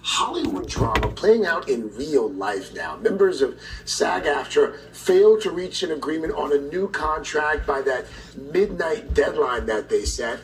Hollywood 0.00 0.68
drama 0.68 1.08
playing 1.08 1.46
out 1.46 1.68
in 1.68 1.92
real 1.96 2.30
life 2.30 2.72
now. 2.74 2.96
Members 2.98 3.42
of 3.42 3.58
SAG 3.84 4.22
AFTRA 4.24 4.78
failed 4.92 5.40
to 5.40 5.50
reach 5.50 5.82
an 5.82 5.90
agreement 5.90 6.32
on 6.34 6.52
a 6.52 6.58
new 6.58 6.88
contract 6.90 7.66
by 7.66 7.82
that 7.82 8.06
midnight 8.36 9.14
deadline 9.14 9.66
that 9.66 9.88
they 9.88 10.04
set. 10.04 10.38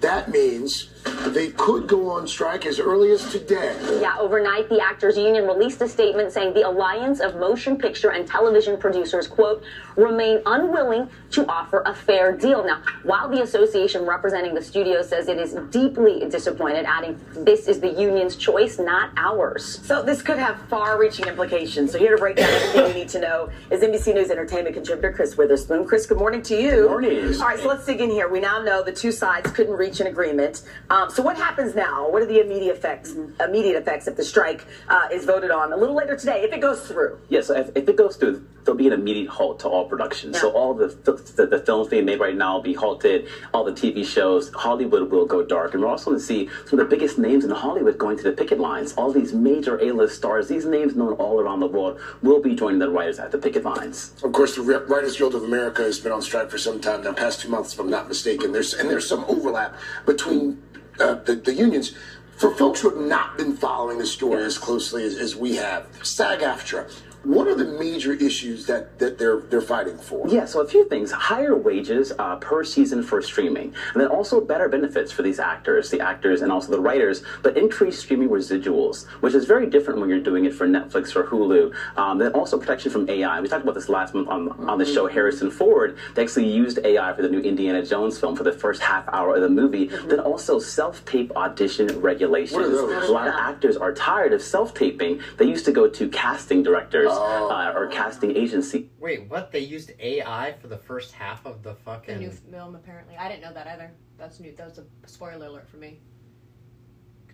That 0.00 0.30
means 0.30 0.90
they 1.28 1.50
could 1.50 1.86
go 1.86 2.10
on 2.10 2.26
strike 2.26 2.66
as 2.66 2.78
early 2.78 3.12
as 3.12 3.30
today. 3.30 3.76
Yeah, 4.00 4.16
overnight, 4.18 4.68
the 4.68 4.80
Actors 4.80 5.16
Union 5.16 5.46
released 5.46 5.80
a 5.82 5.88
statement 5.88 6.32
saying 6.32 6.54
the 6.54 6.66
Alliance 6.66 7.20
of 7.20 7.36
Motion 7.36 7.76
Picture 7.76 8.10
and 8.10 8.26
Television 8.26 8.78
Producers, 8.78 9.26
quote, 9.26 9.62
remain 9.96 10.40
unwilling 10.46 11.08
to 11.30 11.46
offer 11.46 11.82
a 11.86 11.94
fair 11.94 12.32
deal. 12.32 12.64
Now, 12.64 12.82
while 13.02 13.28
the 13.28 13.42
association 13.42 14.06
representing 14.06 14.54
the 14.54 14.62
studio 14.62 15.02
says 15.02 15.28
it 15.28 15.38
is 15.38 15.54
deeply 15.70 16.26
disappointed, 16.28 16.84
adding 16.86 17.20
this 17.32 17.68
is 17.68 17.80
the 17.80 17.90
union's 17.90 18.36
choice, 18.36 18.78
not 18.78 19.10
ours. 19.16 19.80
So 19.84 20.02
this 20.02 20.22
could 20.22 20.38
have 20.38 20.60
far-reaching 20.68 21.26
implications. 21.26 21.92
So 21.92 21.98
here 21.98 22.12
to 22.12 22.16
break 22.16 22.36
down 22.36 22.48
everything 22.50 22.84
we 22.84 23.00
need 23.00 23.08
to 23.10 23.20
know 23.20 23.50
is 23.70 23.82
NBC 23.82 24.14
News 24.14 24.30
entertainment 24.30 24.74
contributor 24.74 25.12
Chris 25.12 25.36
Witherspoon. 25.36 25.86
Chris, 25.86 26.06
good 26.06 26.18
morning 26.18 26.42
to 26.42 26.54
you. 26.54 26.70
Good 26.70 26.88
morning. 26.88 27.34
All 27.34 27.48
right, 27.48 27.58
so 27.58 27.68
let's 27.68 27.84
dig 27.86 28.00
in 28.00 28.10
here. 28.10 28.28
We 28.28 28.40
now 28.40 28.62
know 28.62 28.82
the 28.82 28.92
two 28.92 29.12
sides 29.12 29.50
couldn't 29.50 29.74
reach 29.74 30.00
an 30.00 30.06
agreement. 30.06 30.62
Um, 30.90 30.97
so 31.08 31.22
what 31.22 31.36
happens 31.36 31.74
now? 31.74 32.10
What 32.10 32.22
are 32.22 32.26
the 32.26 32.40
immediate 32.40 32.76
effects? 32.76 33.14
Immediate 33.40 33.76
effects 33.76 34.08
if 34.08 34.16
the 34.16 34.24
strike 34.24 34.64
uh, 34.88 35.08
is 35.12 35.24
voted 35.24 35.50
on 35.50 35.72
a 35.72 35.76
little 35.76 35.94
later 35.94 36.16
today, 36.16 36.42
if 36.42 36.52
it 36.52 36.60
goes 36.60 36.80
through. 36.80 37.18
Yes, 37.28 37.50
if, 37.50 37.70
if 37.76 37.88
it 37.88 37.96
goes 37.96 38.16
through, 38.16 38.46
there'll 38.64 38.78
be 38.78 38.86
an 38.86 38.92
immediate 38.92 39.28
halt 39.28 39.60
to 39.60 39.68
all 39.68 39.88
production. 39.88 40.34
So 40.34 40.50
all 40.50 40.74
the, 40.74 40.88
the 40.88 41.46
the 41.46 41.58
films 41.60 41.88
being 41.88 42.04
made 42.04 42.20
right 42.20 42.34
now 42.34 42.56
will 42.56 42.62
be 42.62 42.74
halted. 42.74 43.28
All 43.54 43.64
the 43.64 43.72
TV 43.72 44.04
shows, 44.04 44.50
Hollywood 44.54 45.10
will 45.10 45.26
go 45.26 45.44
dark, 45.44 45.74
and 45.74 45.82
we're 45.82 45.88
also 45.88 46.10
going 46.10 46.18
to 46.18 46.24
see 46.24 46.48
some 46.66 46.78
of 46.78 46.88
the 46.88 46.96
biggest 46.96 47.18
names 47.18 47.44
in 47.44 47.50
Hollywood 47.50 47.98
going 47.98 48.16
to 48.18 48.24
the 48.24 48.32
picket 48.32 48.58
lines. 48.58 48.92
All 48.94 49.12
these 49.12 49.32
major 49.32 49.78
A-list 49.82 50.16
stars, 50.16 50.48
these 50.48 50.64
names 50.64 50.96
known 50.96 51.14
all 51.14 51.40
around 51.40 51.60
the 51.60 51.66
world, 51.66 52.00
will 52.22 52.40
be 52.40 52.54
joining 52.54 52.78
the 52.78 52.90
writers 52.90 53.18
at 53.18 53.30
the 53.32 53.38
picket 53.38 53.64
lines. 53.64 54.14
Of 54.22 54.32
course, 54.32 54.56
the 54.56 54.62
Writers 54.62 55.16
Guild 55.16 55.34
of 55.34 55.44
America 55.44 55.82
has 55.82 55.98
been 55.98 56.12
on 56.12 56.22
strike 56.22 56.50
for 56.50 56.58
some 56.58 56.80
time 56.80 57.02
now, 57.04 57.12
past 57.12 57.40
two 57.40 57.48
months, 57.48 57.72
if 57.72 57.80
I'm 57.80 57.90
not 57.90 58.08
mistaken. 58.08 58.52
There's 58.52 58.74
and 58.74 58.88
there's 58.88 59.08
some 59.08 59.24
overlap 59.28 59.74
between 60.06 60.62
uh, 61.00 61.14
the, 61.14 61.34
the 61.34 61.54
unions. 61.54 61.94
For 62.36 62.54
folks 62.54 62.80
who 62.80 62.90
have 62.90 63.00
not 63.00 63.36
been 63.36 63.56
following 63.56 63.98
the 63.98 64.06
story 64.06 64.44
as 64.44 64.58
closely 64.58 65.04
as, 65.04 65.16
as 65.16 65.34
we 65.34 65.56
have, 65.56 65.88
SAG-AFTRA, 66.02 66.88
what 67.28 67.46
are 67.46 67.54
the 67.54 67.66
major 67.78 68.14
issues 68.14 68.64
that, 68.66 68.98
that 68.98 69.18
they're 69.18 69.40
they're 69.40 69.60
fighting 69.60 69.98
for? 69.98 70.26
Yeah, 70.28 70.46
so 70.46 70.62
a 70.62 70.66
few 70.66 70.88
things. 70.88 71.12
Higher 71.12 71.54
wages 71.54 72.10
uh, 72.18 72.36
per 72.36 72.64
season 72.64 73.02
for 73.02 73.20
streaming. 73.20 73.74
And 73.92 74.00
then 74.00 74.08
also 74.08 74.40
better 74.40 74.66
benefits 74.66 75.12
for 75.12 75.20
these 75.20 75.38
actors, 75.38 75.90
the 75.90 76.00
actors 76.00 76.40
and 76.40 76.50
also 76.50 76.70
the 76.70 76.80
writers, 76.80 77.22
but 77.42 77.58
increased 77.58 78.00
streaming 78.00 78.30
residuals, 78.30 79.06
which 79.20 79.34
is 79.34 79.44
very 79.44 79.66
different 79.66 80.00
when 80.00 80.08
you're 80.08 80.20
doing 80.20 80.46
it 80.46 80.54
for 80.54 80.66
Netflix 80.66 81.14
or 81.14 81.24
Hulu. 81.24 81.74
Um, 81.98 82.16
then 82.16 82.32
also 82.32 82.58
protection 82.58 82.90
from 82.90 83.08
AI. 83.10 83.40
We 83.42 83.48
talked 83.48 83.62
about 83.62 83.74
this 83.74 83.90
last 83.90 84.14
month 84.14 84.28
on, 84.28 84.48
on 84.66 84.78
the 84.78 84.86
show 84.86 85.06
Harrison 85.06 85.50
Ford. 85.50 85.98
They 86.14 86.22
actually 86.22 86.50
used 86.50 86.78
AI 86.82 87.12
for 87.12 87.20
the 87.20 87.28
new 87.28 87.40
Indiana 87.40 87.84
Jones 87.84 88.18
film 88.18 88.36
for 88.36 88.44
the 88.44 88.52
first 88.52 88.80
half 88.80 89.06
hour 89.12 89.34
of 89.34 89.42
the 89.42 89.50
movie. 89.50 89.86
Then 89.86 90.20
also 90.20 90.58
self-tape 90.58 91.36
audition 91.36 92.00
regulations. 92.00 92.56
What 92.56 92.64
are 92.64 92.70
those? 92.70 93.08
A 93.10 93.12
lot 93.12 93.28
of 93.28 93.34
actors 93.34 93.76
are 93.76 93.92
tired 93.92 94.32
of 94.32 94.40
self-taping. 94.40 95.20
They 95.36 95.44
used 95.44 95.66
to 95.66 95.72
go 95.72 95.88
to 95.88 96.08
casting 96.08 96.62
directors 96.62 97.17
uh, 97.18 97.72
or 97.74 97.86
casting 97.88 98.36
agency. 98.36 98.90
Wait, 98.98 99.28
what? 99.28 99.50
They 99.52 99.60
used 99.60 99.92
AI 100.00 100.54
for 100.60 100.68
the 100.68 100.78
first 100.78 101.12
half 101.12 101.44
of 101.46 101.62
the 101.62 101.70
The 101.70 101.74
fucking. 101.76 102.18
new 102.18 102.30
film, 102.30 102.74
apparently. 102.74 103.16
I 103.16 103.28
didn't 103.28 103.42
know 103.42 103.52
that 103.52 103.66
either. 103.66 103.90
That's 104.18 104.40
new. 104.40 104.52
That 104.56 104.68
was 104.68 104.78
a 104.78 104.84
spoiler 105.08 105.46
alert 105.46 105.68
for 105.68 105.76
me. 105.76 106.00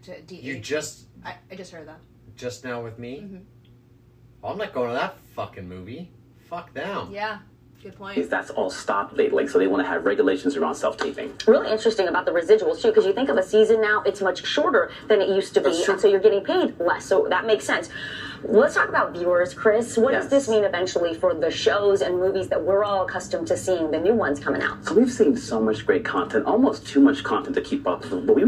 To 0.03 0.21
de- 0.23 0.37
You 0.37 0.59
just 0.59 1.07
I, 1.25 1.35
I 1.51 1.55
just 1.55 1.73
heard 1.73 1.89
that. 1.89 1.99
just 2.37 2.65
now 2.65 2.83
with 2.83 2.99
me. 2.99 3.21
Mhm. 3.21 3.43
Well, 4.43 4.53
I'm 4.53 4.59
not 4.59 4.75
going 4.75 4.89
to 4.89 4.95
that 4.95 5.17
fucking 5.35 5.67
movie. 5.67 6.11
Fuck 6.51 6.75
them. 6.75 7.09
Yeah, 7.11 7.39
good 7.83 7.97
point. 7.97 8.19
If 8.19 8.29
that's 8.29 8.51
all 8.51 8.69
stopped 8.69 9.17
lately, 9.17 9.47
so 9.47 9.59
they 9.59 9.67
want 9.67 9.83
to 9.83 9.89
have 9.89 10.05
regulations 10.05 10.57
around 10.59 10.75
self-taping. 10.75 11.33
Really 11.47 11.73
interesting 11.73 12.09
about 12.09 12.27
the 12.27 12.33
residuals 12.33 12.83
too, 12.83 12.89
because 12.89 13.07
you 13.07 13.15
think 13.15 13.31
of 13.31 13.39
a 13.39 13.43
season 13.43 13.81
now, 13.81 14.03
it's 14.05 14.21
much 14.21 14.45
shorter 14.45 14.91
than 15.09 15.23
it 15.23 15.31
used 15.31 15.55
to 15.55 15.63
be, 15.63 15.71
true. 15.85 15.95
and 15.95 16.01
so 16.03 16.07
you're 16.09 16.21
getting 16.21 16.45
paid 16.45 16.79
less. 16.79 17.07
So 17.07 17.27
that 17.31 17.47
makes 17.47 17.65
sense. 17.65 17.89
Let's 18.47 18.75
talk 18.75 18.89
about 18.91 19.13
viewers, 19.13 19.55
Chris. 19.55 19.97
What 19.97 20.13
does 20.13 20.29
this 20.29 20.49
mean 20.49 20.65
eventually 20.65 21.15
for 21.15 21.33
the 21.35 21.51
shows 21.51 22.03
and 22.03 22.19
movies 22.19 22.49
that 22.49 22.63
we're 22.63 22.85
all 22.85 23.07
accustomed 23.07 23.47
to 23.49 23.57
seeing, 23.57 23.91
the 23.91 23.99
new 23.99 24.15
ones 24.15 24.39
coming 24.39 24.61
out? 24.61 24.85
So 24.85 24.95
we've 24.95 25.11
seen 25.11 25.35
so 25.37 25.61
much 25.61 25.87
great 25.87 26.05
content, 26.05 26.45
almost 26.45 26.87
too 26.87 27.01
much 27.01 27.25
content 27.25 27.55
to 27.57 27.63
keep 27.63 27.87
up. 27.87 28.03
But 28.03 28.35
we 28.37 28.45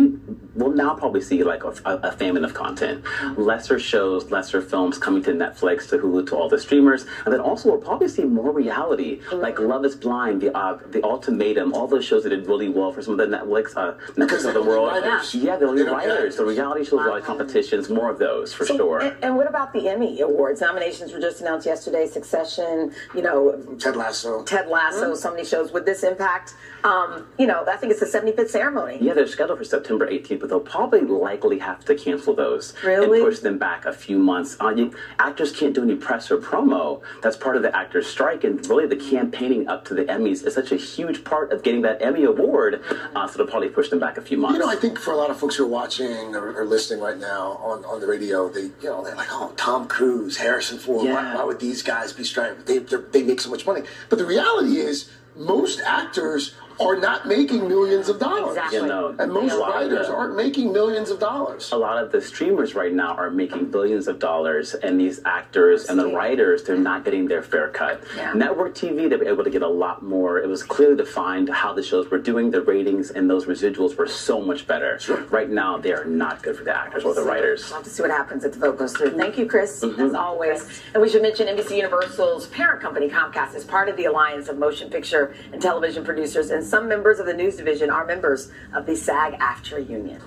will 0.55 0.71
now 0.73 0.95
probably 0.95 1.23
see 1.23 1.43
like 1.43 1.65
a, 1.65 1.73
a 1.87 2.13
famine 2.13 2.45
of 2.45 2.53
content, 2.53 3.05
lesser 3.39 3.79
shows, 3.79 4.31
lesser 4.31 4.61
films 4.61 4.99
coming 4.99 5.23
to 5.23 5.33
Netflix, 5.33 5.89
to 5.89 5.99
Hulu, 5.99 6.27
to 6.29 6.37
all 6.37 6.49
the 6.51 6.59
streamers, 6.61 7.07
and 7.25 7.33
then 7.33 7.41
also 7.41 7.71
we'll 7.71 7.81
probably 7.81 8.09
see 8.09 8.25
more 8.25 8.53
reality, 8.53 9.21
like 9.33 9.59
Love 9.59 9.85
Is 9.87 9.97
Blind, 9.97 10.43
the 10.43 10.55
uh, 10.57 10.79
the 10.89 11.03
Ultimatum, 11.05 11.73
all 11.73 11.87
those 11.87 12.05
shows 12.05 12.23
that 12.25 12.31
did 12.31 12.47
really 12.47 12.69
well 12.69 12.93
for 12.93 13.01
some 13.03 13.19
of 13.19 13.31
the 13.31 13.37
Netflix 13.37 13.75
uh, 13.77 13.95
Netflix 14.13 14.45
of 14.47 14.53
the 14.55 14.63
world. 14.71 14.89
writers. 14.89 15.35
Yeah, 15.35 15.57
they're 15.57 15.69
only 15.69 15.83
They 15.83 15.89
don't 15.89 16.01
get 16.01 16.09
writers. 16.09 16.37
The 16.37 16.45
reality 16.45 16.85
shows, 16.85 17.01
reality 17.03 17.25
competitions, 17.25 17.89
more 17.89 18.11
of 18.11 18.19
those 18.19 18.53
for 18.53 18.67
So- 18.67 18.77
sure. 18.77 19.01
And, 19.01 19.17
and 19.25 19.37
what 19.37 19.49
about 19.49 19.73
the 19.73 19.86
Emmy 19.87 20.21
Awards? 20.21 20.61
Nominations 20.61 21.13
were 21.13 21.21
just 21.21 21.41
announced 21.41 21.67
yesterday. 21.67 22.07
Succession, 22.07 22.93
you 23.15 23.23
know, 23.23 23.59
Ted 23.79 23.97
Lasso. 23.97 24.43
Ted 24.45 24.69
Lasso, 24.69 25.15
so 25.15 25.31
many 25.31 25.45
shows. 25.45 25.73
Would 25.73 25.87
this 25.87 26.03
impact? 26.03 26.55
Um, 26.85 27.27
you 27.39 27.47
know, 27.47 27.65
I 27.67 27.77
think 27.77 27.91
it's 27.93 28.01
the 28.01 28.07
75th 28.07 28.51
ceremony. 28.51 28.99
Yeah, 29.01 29.15
they're 29.15 29.27
scheduled 29.27 29.59
for 29.59 29.65
September 29.65 30.07
18th, 30.09 30.41
but 30.41 30.49
they'll 30.49 30.61
probably 30.61 31.01
likely 31.01 31.59
have 31.59 31.85
to 31.87 31.95
cancel 31.97 32.35
those 32.35 32.75
Really? 32.85 33.19
and 33.21 33.27
push 33.29 33.41
them 33.41 33.59
back 33.59 33.85
a 33.87 33.93
few 33.93 34.19
months. 34.19 34.57
Uh, 34.61 34.69
you, 34.69 34.93
actors 35.19 35.51
can't 35.51 35.75
do 35.75 35.83
any 35.83 35.97
press 35.97 36.31
or 36.31 36.39
promo. 36.39 37.01
That's 37.23 37.37
part 37.37 37.57
of 37.57 37.63
the 37.63 37.75
actors' 37.75 38.07
strike, 38.07 38.45
and 38.45 38.65
really 38.69 38.87
the 38.87 38.97
campaigning 38.97 39.67
up 39.69 39.85
to 39.87 39.95
the 39.95 40.05
Emmys 40.05 40.47
is 40.47 40.55
such 40.55 40.71
a 40.71 40.77
huge 40.77 41.25
part 41.25 41.51
of 41.53 41.63
getting 41.65 41.83
that 41.83 42.01
Emmy 42.03 42.23
award. 42.25 42.83
Uh, 43.17 43.27
so 43.27 43.39
they'll 43.39 43.47
probably 43.49 43.69
push 43.69 43.89
them 43.89 43.99
back 43.99 44.17
a 44.17 44.23
few 44.23 44.37
months. 44.39 44.55
You 44.59 44.65
know, 44.65 44.71
I 44.71 44.77
think 44.77 44.99
for 44.99 45.13
a 45.13 45.17
lot 45.17 45.31
of 45.31 45.39
folks 45.39 45.57
who 45.57 45.65
are 45.65 45.69
watching 45.69 46.37
or, 46.37 46.53
or 46.61 46.65
listening 46.65 47.01
right 47.03 47.19
now 47.19 47.53
on, 47.65 47.85
on 47.85 48.01
the 48.01 48.07
radio, 48.07 48.49
they 48.49 48.63
you 48.63 48.73
know 48.85 49.03
they're 49.03 49.17
like, 49.17 49.29
oh, 49.33 49.53
Tom 49.67 49.89
Cruise, 49.89 50.37
Harrison 50.37 50.79
Ford. 50.79 51.07
Why, 51.07 51.11
Yeah. 51.11 51.35
why 51.35 51.43
would 51.43 51.59
these 51.59 51.83
guys 51.83 52.13
be 52.13 52.23
striking? 52.23 52.63
They 52.67 52.79
they 52.79 53.25
make 53.25 53.41
so 53.41 53.51
much 53.51 53.67
money. 53.67 53.83
But 54.09 54.19
the 54.21 54.25
reality 54.25 54.77
is, 54.79 55.09
most 55.35 55.81
actors 55.81 56.55
are 56.81 56.97
not 56.97 57.27
making 57.27 57.69
millions 57.69 58.09
of 58.09 58.19
dollars. 58.19 58.57
Exactly. 58.57 58.79
You 58.79 58.87
know, 58.87 59.15
And 59.19 59.33
most 59.33 59.53
a 59.53 59.57
lot 59.57 59.83
of 59.83 59.91
writers 59.91 60.07
the- 60.09 60.15
aren't 60.15 60.37
making 60.37 60.73
millions 60.73 61.11
of 61.11 61.19
dollars. 61.19 61.71
a 61.73 61.77
lot 61.77 62.03
of 62.03 62.13
the 62.13 62.21
streamers 62.21 62.75
right 62.75 62.93
now 62.93 63.15
are 63.15 63.31
making 63.31 63.67
billions 63.71 64.09
of 64.09 64.19
dollars, 64.19 64.75
and 64.75 65.01
these 65.01 65.21
actors 65.25 65.87
and 65.89 65.99
the 65.99 66.09
writers, 66.09 66.63
they're 66.65 66.77
not 66.77 67.05
getting 67.05 67.27
their 67.29 67.43
fair 67.43 67.69
cut. 67.69 68.03
Yeah. 68.17 68.33
Network 68.35 68.75
TV, 68.75 69.09
they 69.09 69.17
were 69.17 69.25
able 69.29 69.45
to 69.45 69.51
get 69.51 69.63
a 69.63 69.69
lot 69.69 70.03
more. 70.03 70.39
It 70.39 70.49
was 70.49 70.63
clearly 70.63 70.97
defined 70.97 71.49
how 71.49 71.73
the 71.73 71.83
shows 71.83 72.11
were 72.11 72.19
doing, 72.19 72.51
the 72.51 72.61
ratings, 72.63 73.11
and 73.11 73.29
those 73.31 73.47
residuals 73.47 73.97
were 73.97 74.07
so 74.07 74.41
much 74.41 74.67
better. 74.67 74.99
Right 75.31 75.49
now, 75.51 75.79
they 75.79 75.93
are 75.93 76.05
not 76.05 76.43
good 76.43 76.57
for 76.57 76.65
the 76.65 76.77
actors 76.77 77.05
or 77.05 77.15
the 77.15 77.23
writers. 77.23 77.65
We'll 77.69 77.77
have 77.77 77.85
to 77.85 77.91
see 77.91 78.03
what 78.03 78.11
happens 78.11 78.45
if 78.45 78.53
the 78.53 78.59
vote 78.59 78.79
goes 78.79 78.93
through. 78.97 79.11
Thank 79.17 79.39
you, 79.39 79.47
Chris, 79.47 79.81
Mm-hmm. 79.83 80.01
as 80.01 80.15
always. 80.15 80.83
And 80.95 81.03
we 81.03 81.09
should 81.09 81.23
mention 81.23 81.47
NBC 81.49 81.77
Universal's 81.77 82.47
parent 82.49 82.81
company, 82.83 83.09
Comcast, 83.09 83.55
is 83.55 83.65
part 83.65 83.89
of 83.89 83.97
the 83.97 84.05
Alliance 84.07 84.49
of 84.49 84.59
Motion 84.59 84.91
Picture 84.91 85.35
and 85.53 85.61
Television 85.63 86.05
Producers, 86.05 86.51
and 86.51 86.65
some 86.67 86.89
members 86.89 87.19
of 87.19 87.27
the 87.27 87.35
news 87.35 87.57
division 87.57 87.91
are 87.91 88.05
members 88.05 88.51
of 88.75 88.87
the 88.87 88.97
SAG-AFTRA 88.97 89.89
union. 89.89 90.21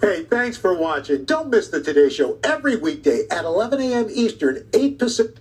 Hey, 0.00 0.24
thanks 0.24 0.56
for 0.56 0.74
watching. 0.74 1.24
Don't 1.24 1.48
miss 1.48 1.68
the 1.68 1.80
Today 1.80 2.08
Show 2.08 2.38
every 2.42 2.76
weekday 2.76 3.26
at 3.30 3.44
11 3.44 3.80
a.m. 3.80 4.08
Eastern, 4.10 4.66
8 4.72 4.98
Pacific. 4.98 5.36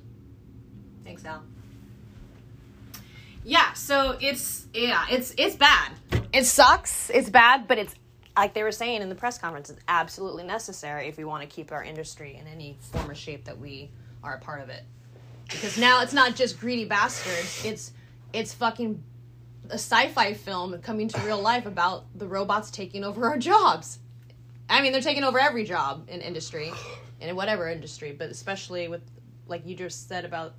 Thanks, 1.03 1.25
Al. 1.25 1.41
Yeah, 3.43 3.73
so 3.73 4.17
it's 4.21 4.67
yeah, 4.71 5.05
it's 5.09 5.33
it's 5.37 5.55
bad. 5.55 5.93
It 6.31 6.45
sucks. 6.45 7.09
It's 7.09 7.29
bad, 7.29 7.67
but 7.67 7.79
it's 7.79 7.95
like 8.37 8.53
they 8.53 8.63
were 8.63 8.71
saying 8.71 9.01
in 9.01 9.09
the 9.09 9.15
press 9.15 9.37
conference, 9.37 9.69
it's 9.69 9.81
absolutely 9.87 10.43
necessary 10.43 11.07
if 11.07 11.17
we 11.17 11.23
want 11.23 11.41
to 11.41 11.47
keep 11.47 11.71
our 11.71 11.83
industry 11.83 12.37
in 12.39 12.47
any 12.47 12.77
form 12.79 13.09
or 13.09 13.15
shape 13.15 13.45
that 13.45 13.57
we 13.57 13.89
are 14.23 14.35
a 14.35 14.39
part 14.39 14.61
of 14.61 14.69
it. 14.69 14.83
Because 15.49 15.77
now 15.77 16.01
it's 16.01 16.13
not 16.13 16.35
just 16.35 16.59
greedy 16.59 16.85
bastards. 16.85 17.65
It's 17.65 17.93
it's 18.31 18.53
fucking 18.53 19.03
a 19.71 19.75
sci-fi 19.75 20.33
film 20.33 20.79
coming 20.81 21.07
to 21.07 21.19
real 21.21 21.41
life 21.41 21.65
about 21.65 22.05
the 22.17 22.27
robots 22.27 22.69
taking 22.69 23.03
over 23.03 23.25
our 23.25 23.37
jobs. 23.37 23.99
I 24.69 24.81
mean, 24.81 24.91
they're 24.91 25.01
taking 25.01 25.23
over 25.23 25.39
every 25.39 25.63
job 25.63 26.07
in 26.07 26.21
industry, 26.21 26.71
in 27.19 27.35
whatever 27.35 27.67
industry, 27.69 28.15
but 28.17 28.29
especially 28.29 28.87
with, 28.87 29.01
like 29.47 29.65
you 29.65 29.75
just 29.75 30.07
said 30.07 30.25
about 30.25 30.53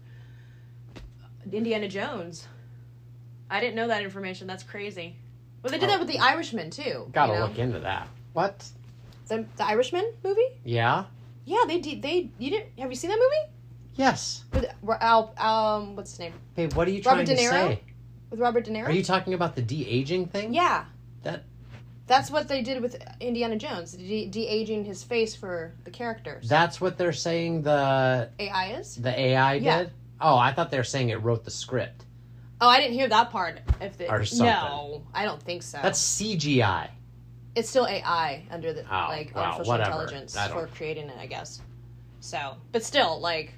Indiana 1.50 1.88
Jones. 1.88 2.46
I 3.50 3.60
didn't 3.60 3.76
know 3.76 3.88
that 3.88 4.02
information. 4.02 4.46
That's 4.46 4.62
crazy. 4.62 5.16
Well, 5.62 5.70
they 5.70 5.78
did 5.78 5.90
that 5.90 5.98
with 5.98 6.08
the 6.08 6.18
Irishman 6.18 6.70
too. 6.70 7.08
Gotta 7.12 7.32
you 7.32 7.38
know? 7.38 7.46
look 7.46 7.58
into 7.58 7.78
that. 7.80 8.08
What? 8.32 8.64
the 9.32 9.46
the 9.56 9.66
Irishman 9.66 10.12
movie. 10.22 10.48
Yeah. 10.64 11.04
Yeah, 11.44 11.64
they 11.66 11.80
did. 11.80 12.02
They 12.02 12.30
you 12.38 12.50
didn't 12.50 12.78
have 12.78 12.90
you 12.90 12.96
seen 12.96 13.10
that 13.10 13.18
movie? 13.18 13.54
Yes. 13.94 14.44
With 14.52 14.66
Al, 15.00 15.34
um, 15.36 15.96
what's 15.96 16.12
his 16.12 16.20
name? 16.20 16.32
Hey, 16.56 16.66
what 16.68 16.88
are 16.88 16.90
you 16.90 17.02
Robert 17.04 17.26
trying 17.26 17.36
De 17.36 17.36
to 17.36 17.42
Niro. 17.42 17.50
say? 17.50 17.80
With 18.32 18.40
Robert 18.40 18.64
De 18.64 18.70
Niro. 18.72 18.86
Are 18.86 18.92
you 18.92 19.04
talking 19.04 19.34
about 19.34 19.54
the 19.54 19.62
de 19.62 19.86
aging 19.88 20.26
thing? 20.26 20.52
yeah, 20.52 20.86
That 21.22 21.44
that's 22.08 22.30
what 22.30 22.48
they 22.48 22.62
did 22.62 22.82
with 22.82 23.00
Indiana 23.20 23.56
Jones, 23.56 23.92
de 23.92 24.46
aging 24.48 24.84
his 24.84 25.04
face 25.04 25.36
for 25.36 25.72
the 25.84 25.90
characters. 25.90 26.48
that's 26.48 26.80
what 26.80 26.98
they're 26.98 27.12
saying 27.12 27.62
the 27.62 28.28
AI 28.40 28.72
is. 28.80 28.96
the 28.96 29.16
AI 29.18 29.54
Yeah. 29.54 29.78
did. 29.84 29.92
Oh, 30.20 30.36
I 30.36 30.52
thought 30.52 30.70
they 30.70 30.78
were 30.78 30.82
saying 30.84 31.10
it 31.10 31.22
wrote 31.22 31.44
the 31.44 31.50
script. 31.50 32.04
Oh, 32.60 32.68
I 32.68 32.80
didn't 32.80 32.94
hear 32.94 33.08
that 33.08 33.30
part. 33.30 33.58
If 33.80 33.98
the, 33.98 34.10
Or 34.10 34.24
something. 34.24 34.46
no, 34.46 35.02
I 35.14 35.24
don't 35.24 35.42
think 35.42 35.62
so. 35.62 35.78
That's 35.82 36.00
CGI. 36.00 36.88
it's 37.54 37.68
still 37.68 37.86
AI 37.86 38.44
under 38.50 38.72
the 38.72 38.82
Oh, 38.82 39.06
like 39.08 39.32
well, 39.34 39.44
artificial 39.44 39.72
whatever. 39.72 39.90
intelligence 39.90 40.36
for 40.48 40.66
creating 40.68 41.08
it, 41.08 41.16
I 41.20 41.26
guess. 41.26 41.60
So, 42.20 42.56
but 42.72 42.82
still, 42.84 43.20
like 43.20 43.52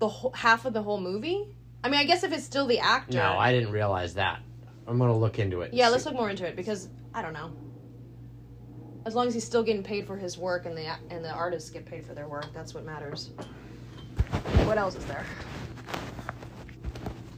the 0.00 0.08
whole, 0.08 0.32
half 0.32 0.64
of 0.66 0.72
the 0.74 0.82
whole 0.82 1.00
movie. 1.00 1.46
I 1.84 1.88
mean, 1.88 2.00
I 2.00 2.04
guess 2.04 2.24
if 2.24 2.32
it's 2.32 2.44
still 2.44 2.66
the 2.66 2.80
actor. 2.80 3.18
No, 3.18 3.38
I 3.38 3.52
didn't 3.52 3.70
realize 3.72 4.14
that. 4.14 4.40
I'm 4.86 4.98
gonna 4.98 5.16
look 5.16 5.38
into 5.38 5.60
it. 5.60 5.72
Yeah, 5.74 5.88
let's 5.88 6.04
see. 6.04 6.10
look 6.10 6.18
more 6.18 6.30
into 6.30 6.46
it 6.46 6.56
because 6.56 6.88
I 7.14 7.22
don't 7.22 7.32
know. 7.32 7.52
As 9.04 9.14
long 9.14 9.26
as 9.26 9.34
he's 9.34 9.44
still 9.44 9.62
getting 9.62 9.82
paid 9.82 10.06
for 10.06 10.16
his 10.16 10.36
work 10.36 10.66
and 10.66 10.76
the 10.76 10.86
and 11.10 11.24
the 11.24 11.30
artists 11.30 11.70
get 11.70 11.86
paid 11.86 12.04
for 12.04 12.14
their 12.14 12.28
work, 12.28 12.46
that's 12.52 12.74
what 12.74 12.84
matters. 12.84 13.30
What 14.64 14.78
else 14.78 14.96
is 14.96 15.04
there? 15.06 15.24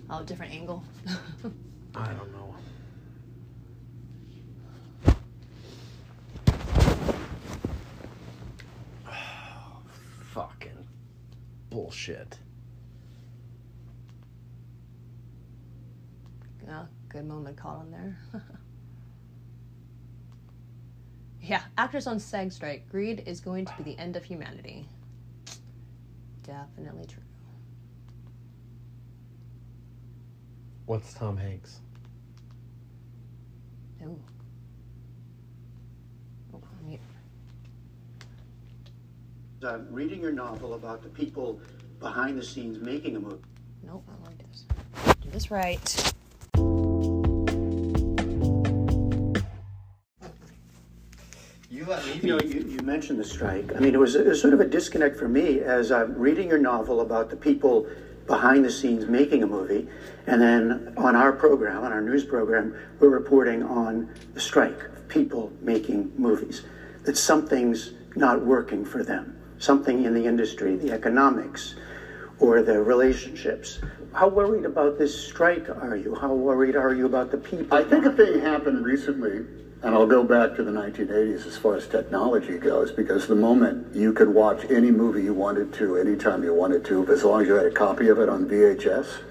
Oh, 0.08 0.22
different 0.24 0.52
angle. 0.52 0.82
I 1.94 2.12
don't 2.12 2.32
know. 2.32 2.54
Fucking 10.32 10.86
bullshit. 11.70 12.38
Yeah, 16.66 16.86
good 17.10 17.26
moment 17.26 17.56
caught 17.56 17.76
on 17.76 17.90
there. 17.90 18.16
yeah, 21.42 21.62
actors 21.76 22.06
on 22.06 22.18
SAG 22.20 22.52
strike. 22.52 22.88
Greed 22.88 23.24
is 23.26 23.40
going 23.40 23.66
to 23.66 23.72
be 23.76 23.82
the 23.82 23.98
end 23.98 24.16
of 24.16 24.24
humanity. 24.24 24.86
Definitely 26.44 27.04
true. 27.06 27.22
What's 30.86 31.12
Tom 31.14 31.36
Hanks? 31.36 31.80
Ooh. 34.02 34.18
Oh, 36.54 36.60
mute. 36.86 37.00
uh, 39.64 39.78
reading 39.90 40.20
your 40.20 40.32
novel 40.32 40.74
about 40.74 41.02
the 41.02 41.08
people 41.08 41.60
behind 41.98 42.38
the 42.38 42.44
scenes 42.44 42.78
making 42.78 43.16
a 43.16 43.20
movie. 43.20 43.36
Nope, 43.84 44.04
I 44.08 44.22
want 44.22 44.38
to 44.38 44.44
do 44.44 44.50
this. 44.50 44.64
Do 45.20 45.30
this 45.30 45.50
right. 45.50 46.12
You 51.90 51.96
You 52.22 52.28
know, 52.28 52.40
you, 52.40 52.60
you 52.60 52.78
mentioned 52.82 53.18
the 53.18 53.24
strike. 53.24 53.74
I 53.74 53.80
mean, 53.80 53.94
it 53.94 53.98
was, 53.98 54.14
it 54.14 54.24
was 54.24 54.40
sort 54.40 54.54
of 54.54 54.60
a 54.60 54.64
disconnect 54.64 55.16
for 55.16 55.26
me 55.26 55.60
as 55.60 55.90
I'm 55.90 56.14
reading 56.16 56.48
your 56.48 56.58
novel 56.58 57.00
about 57.00 57.30
the 57.30 57.36
people 57.36 57.88
behind 58.28 58.64
the 58.64 58.70
scenes 58.70 59.06
making 59.06 59.42
a 59.42 59.46
movie, 59.46 59.88
and 60.28 60.40
then 60.40 60.94
on 60.96 61.16
our 61.16 61.32
program, 61.32 61.82
on 61.82 61.90
our 61.90 62.00
news 62.00 62.24
program, 62.24 62.76
we're 63.00 63.08
reporting 63.08 63.64
on 63.64 64.08
the 64.34 64.40
strike 64.40 64.84
of 64.84 65.08
people 65.08 65.52
making 65.62 66.12
movies. 66.16 66.62
That 67.02 67.16
something's 67.16 67.92
not 68.14 68.44
working 68.44 68.84
for 68.84 69.02
them. 69.02 69.36
Something 69.58 70.04
in 70.04 70.14
the 70.14 70.24
industry, 70.26 70.76
the 70.76 70.92
economics, 70.92 71.74
or 72.38 72.62
the 72.62 72.80
relationships. 72.80 73.80
How 74.12 74.28
worried 74.28 74.64
about 74.64 74.96
this 74.96 75.26
strike 75.26 75.68
are 75.68 75.96
you? 75.96 76.14
How 76.14 76.32
worried 76.32 76.76
are 76.76 76.94
you 76.94 77.06
about 77.06 77.32
the 77.32 77.38
people? 77.38 77.76
I 77.76 77.82
think 77.82 78.04
a 78.04 78.12
thing 78.12 78.40
happened 78.40 78.84
recently, 78.84 79.44
and 79.82 79.94
I'll 79.94 80.06
go 80.06 80.22
back 80.22 80.56
to 80.56 80.62
the 80.62 80.70
1980s 80.70 81.46
as 81.46 81.56
far 81.56 81.76
as 81.76 81.86
technology 81.86 82.58
goes, 82.58 82.92
because 82.92 83.26
the 83.26 83.34
moment 83.34 83.94
you 83.94 84.12
could 84.12 84.28
watch 84.28 84.64
any 84.70 84.90
movie 84.90 85.22
you 85.22 85.32
wanted 85.32 85.72
to, 85.74 85.96
anytime 85.96 86.44
you 86.44 86.52
wanted 86.52 86.84
to, 86.86 87.06
as 87.08 87.24
long 87.24 87.42
as 87.42 87.48
you 87.48 87.54
had 87.54 87.66
a 87.66 87.70
copy 87.70 88.08
of 88.08 88.18
it 88.18 88.28
on 88.28 88.46
VHS, 88.46 89.22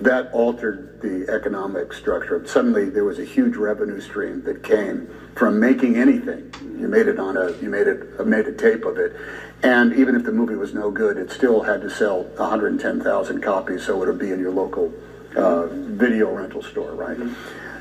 that 0.00 0.32
altered 0.32 1.00
the 1.02 1.28
economic 1.28 1.92
structure. 1.92 2.42
Suddenly, 2.46 2.88
there 2.88 3.04
was 3.04 3.18
a 3.18 3.24
huge 3.24 3.56
revenue 3.56 4.00
stream 4.00 4.42
that 4.44 4.62
came 4.62 5.12
from 5.36 5.60
making 5.60 5.96
anything. 5.96 6.52
You 6.78 6.88
made 6.88 7.06
it 7.06 7.18
on 7.18 7.36
a, 7.36 7.50
you 7.60 7.68
made 7.68 7.86
it, 7.86 8.24
made 8.26 8.46
a 8.46 8.52
tape 8.52 8.84
of 8.84 8.96
it, 8.96 9.14
and 9.62 9.92
even 9.94 10.14
if 10.14 10.24
the 10.24 10.32
movie 10.32 10.54
was 10.54 10.72
no 10.72 10.90
good, 10.90 11.18
it 11.18 11.30
still 11.30 11.62
had 11.62 11.82
to 11.82 11.90
sell 11.90 12.22
110,000 12.22 13.42
copies, 13.42 13.84
so 13.84 14.02
it 14.02 14.06
would 14.06 14.18
be 14.18 14.30
in 14.30 14.38
your 14.38 14.52
local 14.52 14.92
uh, 15.36 15.66
video 15.66 16.32
rental 16.32 16.62
store, 16.62 16.94
right? 16.94 17.18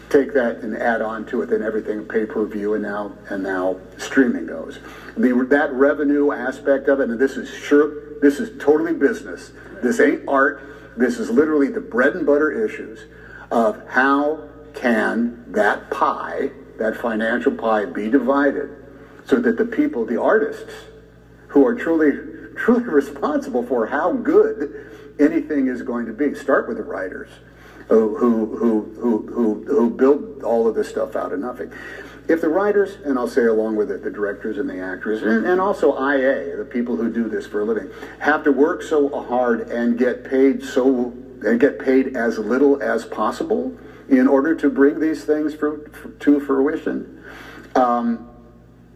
Take 0.09 0.33
that 0.33 0.57
and 0.57 0.75
add 0.77 1.01
on 1.01 1.25
to 1.27 1.41
it, 1.41 1.49
then 1.49 1.61
everything 1.61 2.05
pay 2.05 2.25
per 2.25 2.45
view, 2.45 2.75
and 2.75 2.83
now 2.83 3.11
and 3.29 3.43
now 3.43 3.77
streaming 3.97 4.45
goes. 4.45 4.79
The 5.17 5.45
that 5.49 5.73
revenue 5.73 6.31
aspect 6.31 6.87
of 6.87 7.01
it, 7.01 7.09
and 7.09 7.19
this 7.19 7.35
is 7.35 7.49
sure, 7.49 8.19
this 8.21 8.39
is 8.39 8.57
totally 8.63 8.93
business. 8.93 9.51
This 9.83 9.99
ain't 9.99 10.27
art. 10.27 10.61
This 10.95 11.19
is 11.19 11.29
literally 11.29 11.67
the 11.67 11.81
bread 11.81 12.15
and 12.15 12.25
butter 12.25 12.65
issues 12.65 13.05
of 13.51 13.85
how 13.89 14.47
can 14.73 15.43
that 15.51 15.89
pie, 15.89 16.51
that 16.77 16.95
financial 16.95 17.51
pie, 17.51 17.85
be 17.85 18.09
divided 18.09 18.69
so 19.25 19.37
that 19.37 19.57
the 19.57 19.65
people, 19.65 20.05
the 20.05 20.19
artists, 20.21 20.73
who 21.47 21.65
are 21.65 21.75
truly 21.75 22.11
truly 22.55 22.83
responsible 22.85 23.65
for 23.65 23.87
how 23.87 24.13
good 24.13 25.15
anything 25.19 25.67
is 25.67 25.81
going 25.81 26.05
to 26.05 26.13
be. 26.13 26.33
Start 26.33 26.67
with 26.67 26.77
the 26.77 26.83
writers 26.83 27.29
who 27.87 28.17
who 28.17 28.45
who 28.57 29.27
who 29.31 29.65
who, 29.65 29.89
build 29.89 30.43
all 30.43 30.67
of 30.67 30.75
this 30.75 30.89
stuff 30.89 31.15
out 31.15 31.31
of 31.31 31.39
nothing. 31.39 31.71
If 32.27 32.41
the 32.41 32.49
writers, 32.49 32.97
and 33.05 33.17
I'll 33.17 33.27
say 33.27 33.45
along 33.45 33.77
with 33.77 33.89
it, 33.89 34.03
the 34.03 34.11
directors 34.11 34.57
and 34.57 34.69
the 34.69 34.79
actors, 34.79 35.23
and, 35.23 35.45
and 35.45 35.61
also 35.61 35.93
IA, 35.93 36.57
the 36.57 36.65
people 36.65 36.97
who 36.97 37.11
do 37.11 37.29
this 37.29 37.47
for 37.47 37.61
a 37.61 37.65
living, 37.65 37.89
have 38.19 38.43
to 38.43 38.51
work 38.51 38.83
so 38.83 39.09
hard 39.23 39.69
and 39.69 39.97
get 39.97 40.25
paid 40.25 40.61
so 40.61 41.13
and 41.41 41.59
get 41.59 41.79
paid 41.79 42.17
as 42.17 42.37
little 42.37 42.81
as 42.83 43.05
possible 43.05 43.77
in 44.09 44.27
order 44.27 44.55
to 44.55 44.69
bring 44.69 44.99
these 44.99 45.23
things 45.23 45.53
for, 45.53 45.87
to 46.19 46.39
fruition. 46.41 47.23
Um, 47.75 48.29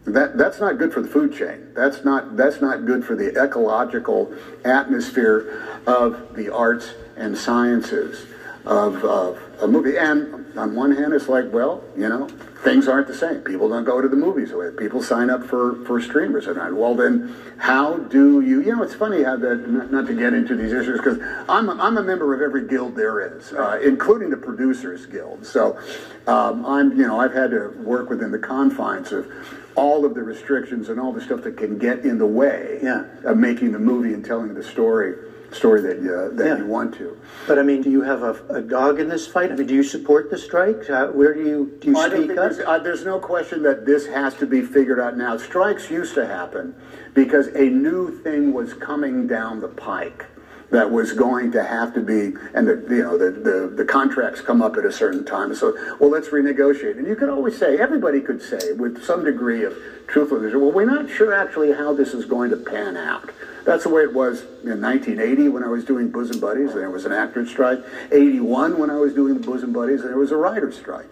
that 0.04 0.36
that's 0.36 0.58
not 0.60 0.78
good 0.78 0.92
for 0.92 1.00
the 1.00 1.08
food 1.08 1.32
chain. 1.32 1.72
That's 1.74 2.04
not 2.04 2.36
that's 2.36 2.60
not 2.60 2.84
good 2.84 3.04
for 3.04 3.16
the 3.16 3.42
ecological 3.42 4.34
atmosphere 4.64 5.80
of 5.86 6.34
the 6.34 6.52
arts 6.52 6.92
and 7.16 7.38
sciences 7.38 8.26
of, 8.64 9.04
of 9.04 9.38
a 9.60 9.66
movie. 9.66 9.96
And 9.96 10.56
on 10.58 10.74
one 10.74 10.94
hand, 10.94 11.12
it's 11.12 11.28
like, 11.28 11.52
well, 11.52 11.82
you 11.96 12.08
know, 12.08 12.28
things 12.62 12.86
aren't 12.86 13.08
the 13.08 13.14
same. 13.14 13.40
People 13.40 13.68
don't 13.68 13.84
go 13.84 14.00
to 14.00 14.08
the 14.08 14.16
movies. 14.16 14.52
People 14.76 15.02
sign 15.02 15.30
up 15.30 15.44
for, 15.44 15.84
for 15.84 16.00
streamers. 16.00 16.46
And 16.46 16.76
well, 16.76 16.94
then 16.94 17.34
how 17.58 17.96
do 17.96 18.40
you, 18.40 18.60
you 18.60 18.74
know, 18.76 18.82
it's 18.82 18.94
funny 18.94 19.22
how 19.24 19.36
that, 19.36 19.68
not, 19.68 19.90
not 19.90 20.06
to 20.06 20.14
get 20.14 20.32
into 20.32 20.54
these 20.54 20.72
issues, 20.72 20.98
because 20.98 21.18
I'm, 21.48 21.68
a, 21.68 21.72
I'm 21.74 21.98
a 21.98 22.02
member 22.02 22.34
of 22.34 22.40
every 22.40 22.68
guild 22.68 22.94
there 22.94 23.20
is, 23.36 23.52
uh, 23.52 23.80
including 23.82 24.30
the 24.30 24.36
Producers 24.36 25.06
Guild. 25.06 25.44
So 25.44 25.78
um, 26.26 26.64
I'm, 26.64 26.96
you 26.96 27.06
know, 27.06 27.18
I've 27.18 27.34
had 27.34 27.50
to 27.50 27.68
work 27.82 28.10
within 28.10 28.30
the 28.30 28.38
confines 28.38 29.10
of 29.12 29.30
all 29.74 30.04
of 30.04 30.14
the 30.14 30.22
restrictions 30.22 30.88
and 30.90 31.00
all 31.00 31.12
the 31.12 31.20
stuff 31.20 31.42
that 31.42 31.56
can 31.56 31.78
get 31.78 32.00
in 32.00 32.18
the 32.18 32.26
way 32.26 32.78
Yeah. 32.82 33.06
of 33.24 33.38
making 33.38 33.72
the 33.72 33.78
movie 33.78 34.12
and 34.12 34.22
telling 34.24 34.52
the 34.54 34.62
story 34.62 35.16
story 35.54 35.80
that 35.82 36.00
you, 36.00 36.30
that 36.34 36.46
Yeah. 36.46 36.58
you 36.58 36.66
want 36.66 36.94
to. 36.96 37.16
But 37.46 37.58
I 37.58 37.62
mean, 37.62 37.82
do 37.82 37.90
you 37.90 38.02
have 38.02 38.22
a, 38.22 38.34
a 38.48 38.60
dog 38.60 39.00
in 39.00 39.08
this 39.08 39.26
fight? 39.26 39.50
I 39.52 39.56
mean, 39.56 39.66
do 39.66 39.74
you 39.74 39.82
support 39.82 40.30
the 40.30 40.38
strike? 40.38 40.88
Uh, 40.88 41.08
where 41.08 41.34
do 41.34 41.40
you 41.40 41.76
do 41.80 41.90
you 41.90 41.96
I 41.96 42.08
don't 42.08 42.18
speak 42.18 42.26
think 42.28 42.38
up? 42.38 42.52
there's, 42.52 42.66
uh, 42.66 42.78
there's 42.78 43.04
no 43.04 43.18
question 43.18 43.62
that 43.64 43.84
this 43.86 44.06
has 44.06 44.34
to 44.34 44.46
be 44.46 44.62
figured 44.62 45.00
out 45.00 45.16
now. 45.16 45.36
Strikes 45.36 45.90
used 45.90 46.14
to 46.14 46.26
happen 46.26 46.74
because 47.14 47.48
a 47.48 47.64
new 47.68 48.18
thing 48.22 48.52
was 48.52 48.74
coming 48.74 49.26
down 49.26 49.60
the 49.60 49.68
pike 49.68 50.26
that 50.70 50.90
was 50.90 51.12
going 51.12 51.52
to 51.52 51.62
have 51.62 51.92
to 51.92 52.00
be, 52.00 52.32
and 52.54 52.66
the 52.66 52.82
you 52.88 53.02
know 53.02 53.18
the, 53.18 53.30
the, 53.30 53.72
the 53.76 53.84
contracts 53.84 54.40
come 54.40 54.62
up 54.62 54.76
at 54.78 54.86
a 54.86 54.92
certain 54.92 55.22
time. 55.24 55.54
So 55.54 55.76
well, 56.00 56.08
let's 56.10 56.28
renegotiate. 56.28 56.96
And 56.96 57.06
you 57.06 57.14
could 57.14 57.28
always 57.28 57.58
say, 57.58 57.78
everybody 57.78 58.20
could 58.22 58.40
say 58.40 58.72
with 58.72 59.04
some 59.04 59.22
degree 59.24 59.64
of 59.64 59.76
truthfulness, 60.06 60.54
well, 60.54 60.72
we're 60.72 60.86
not 60.86 61.10
sure 61.10 61.34
actually 61.34 61.72
how 61.72 61.92
this 61.92 62.14
is 62.14 62.24
going 62.24 62.50
to 62.50 62.56
pan 62.56 62.96
out. 62.96 63.30
That's 63.64 63.84
the 63.84 63.90
way 63.90 64.02
it 64.02 64.12
was 64.12 64.42
in 64.64 64.80
1980 64.80 65.48
when 65.48 65.62
I 65.62 65.68
was 65.68 65.84
doing 65.84 66.10
Bosom 66.10 66.40
Buddies. 66.40 66.74
There 66.74 66.90
was 66.90 67.04
an 67.04 67.12
actor's 67.12 67.48
strike. 67.48 67.78
81 68.10 68.78
when 68.78 68.90
I 68.90 68.96
was 68.96 69.14
doing 69.14 69.34
the 69.34 69.46
Bosom 69.46 69.72
Buddies, 69.72 70.02
there 70.02 70.16
was 70.16 70.32
a 70.32 70.36
writer's 70.36 70.76
strike. 70.76 71.08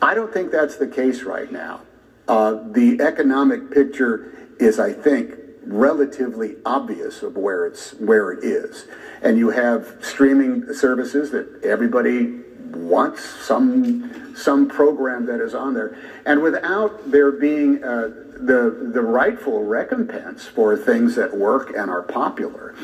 I 0.00 0.14
don't 0.14 0.32
think 0.32 0.52
that's 0.52 0.76
the 0.76 0.86
case 0.86 1.22
right 1.22 1.50
now. 1.50 1.80
Uh, 2.28 2.58
the 2.70 3.00
economic 3.00 3.70
picture 3.70 4.32
is, 4.58 4.78
I 4.78 4.92
think, 4.92 5.34
relatively 5.66 6.56
obvious 6.64 7.22
of 7.22 7.36
where 7.36 7.66
it's 7.66 7.94
where 7.94 8.30
it 8.30 8.44
is, 8.44 8.86
and 9.22 9.38
you 9.38 9.50
have 9.50 9.96
streaming 10.00 10.72
services 10.74 11.30
that 11.30 11.64
everybody 11.64 12.40
wants 12.76 13.24
some 13.24 14.34
some 14.36 14.68
program 14.68 15.26
that 15.26 15.40
is 15.40 15.54
on 15.54 15.74
there, 15.74 15.96
and 16.26 16.42
without 16.42 17.10
there 17.10 17.32
being 17.32 17.82
uh, 17.84 18.08
the 18.38 18.90
the 18.92 19.00
rightful 19.00 19.64
recompense 19.64 20.44
for 20.44 20.76
things 20.76 21.14
that 21.14 21.36
work 21.36 21.70
and 21.76 21.90
are 21.90 22.02
popular, 22.02 22.74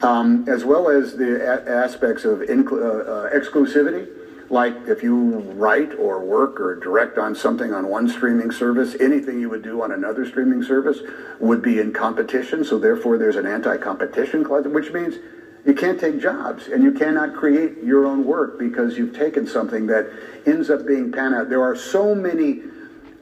um, 0.00 0.48
as 0.48 0.64
well 0.64 0.88
as 0.88 1.16
the 1.16 1.40
a- 1.42 1.84
aspects 1.84 2.24
of 2.24 2.40
inclu- 2.40 2.82
uh, 2.82 3.10
uh, 3.10 3.30
exclusivity 3.30 4.08
like 4.52 4.74
if 4.86 5.02
you 5.02 5.38
write 5.54 5.94
or 5.98 6.20
work 6.20 6.60
or 6.60 6.76
direct 6.76 7.16
on 7.16 7.34
something 7.34 7.72
on 7.72 7.88
one 7.88 8.06
streaming 8.06 8.50
service, 8.50 8.94
anything 9.00 9.40
you 9.40 9.48
would 9.48 9.62
do 9.62 9.82
on 9.82 9.92
another 9.92 10.26
streaming 10.26 10.62
service 10.62 10.98
would 11.40 11.62
be 11.62 11.78
in 11.80 11.90
competition. 11.90 12.62
So 12.62 12.78
therefore, 12.78 13.16
there's 13.16 13.36
an 13.36 13.46
anti-competition 13.46 14.44
clause, 14.44 14.66
which 14.66 14.92
means 14.92 15.14
you 15.64 15.74
can't 15.74 16.00
take 16.00 16.20
jobs 16.20 16.66
and 16.66 16.82
you 16.82 16.92
cannot 16.92 17.34
create 17.34 17.82
your 17.84 18.06
own 18.06 18.24
work 18.24 18.58
because 18.58 18.98
you've 18.98 19.16
taken 19.16 19.46
something 19.46 19.86
that 19.86 20.10
ends 20.46 20.70
up 20.70 20.86
being 20.86 21.12
pan 21.12 21.34
out. 21.34 21.48
There 21.48 21.62
are 21.62 21.76
so 21.76 22.14
many 22.14 22.62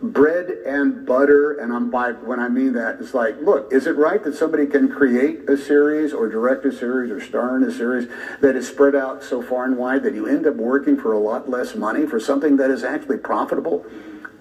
bread 0.03 0.49
and 0.67 1.05
butter, 1.05 1.59
and 1.59 1.73
I'm 1.73 1.91
by 1.91 2.13
when 2.13 2.41
I 2.41 2.49
mean 2.49 2.73
that, 2.73 3.01
it's 3.01 3.13
like, 3.13 3.39
look, 3.43 3.71
is 3.71 3.87
it 3.87 3.97
right 3.97 4.23
that 4.25 4.35
somebody 4.35 4.67
can 4.67 4.89
create 4.89 5.49
a 5.49 5.59
series 5.59 6.15
or 6.15 6.29
direct 6.29 6.65
a 6.65 6.73
series 6.73 7.11
or 7.11 7.21
star 7.21 7.57
in 7.57 7.65
a 7.65 7.71
series 7.71 8.09
that 8.41 8.57
is 8.57 8.67
spread 8.67 8.95
out 8.95 9.23
so 9.23 9.43
far 9.43 9.65
and 9.65 9.77
wide 9.77 10.03
that 10.05 10.15
you 10.15 10.27
end 10.27 10.47
up 10.47 10.55
working 10.55 10.97
for 10.97 11.13
a 11.13 11.19
lot 11.19 11.51
less 11.51 11.75
money 11.75 12.07
for 12.07 12.19
something 12.19 12.57
that 12.57 12.71
is 12.71 12.83
actually 12.83 13.19
profitable? 13.19 13.85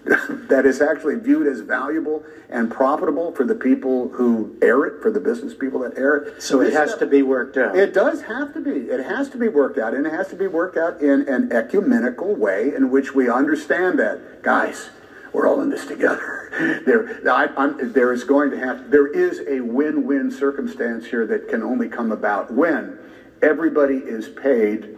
that 0.50 0.66
is 0.66 0.82
actually 0.82 1.16
viewed 1.16 1.48
as 1.48 1.60
valuable 1.62 2.24
and 2.50 2.72
profitable 2.72 3.32
for 3.34 3.46
the 3.46 3.56
people 3.56 4.10
who 4.10 4.58
air 4.62 4.86
it, 4.86 5.02
for 5.02 5.12
the 5.12 5.20
business 5.20 5.54
people 5.54 5.82
that 5.82 5.98
air 5.98 6.16
it. 6.16 6.42
So 6.42 6.62
it 6.62 6.74
has 6.74 6.90
stuff- 6.92 7.02
to 7.02 7.06
be 7.06 7.22
worked 7.22 7.58
out. 7.58 7.76
it 7.76 7.94
does 7.94 8.24
have 8.24 8.54
to 8.54 8.62
be. 8.62 8.72
It 8.72 9.06
has 9.06 9.30
to 9.30 9.38
be 9.38 9.48
worked 9.48 9.78
out, 9.78 9.94
and 9.94 10.08
it 10.08 10.14
has 10.14 10.30
to 10.30 10.36
be 10.36 10.48
worked 10.48 10.78
out 10.78 11.02
in 11.02 11.28
an 11.28 11.52
ecumenical 11.52 12.36
way 12.36 12.74
in 12.74 12.90
which 12.90 13.14
we 13.14 13.30
understand 13.30 14.00
that, 14.00 14.42
guys, 14.42 14.90
we're 15.34 15.48
all 15.48 15.62
in 15.62 15.70
this 15.70 15.86
together. 15.86 16.36
There, 16.86 17.22
I, 17.32 17.46
I'm, 17.56 17.94
there 17.94 18.12
is 18.12 18.24
going 18.24 18.50
to 18.52 18.58
have, 18.58 18.90
there 18.90 19.08
is 19.08 19.42
a 19.48 19.62
win-win 19.62 20.32
circumstance 20.32 21.06
here 21.06 21.26
that 21.28 21.48
can 21.48 21.62
only 21.62 21.88
come 21.88 22.12
about 22.12 22.52
when 22.52 22.98
everybody 23.42 23.98
is 23.98 24.28
paid 24.28 24.98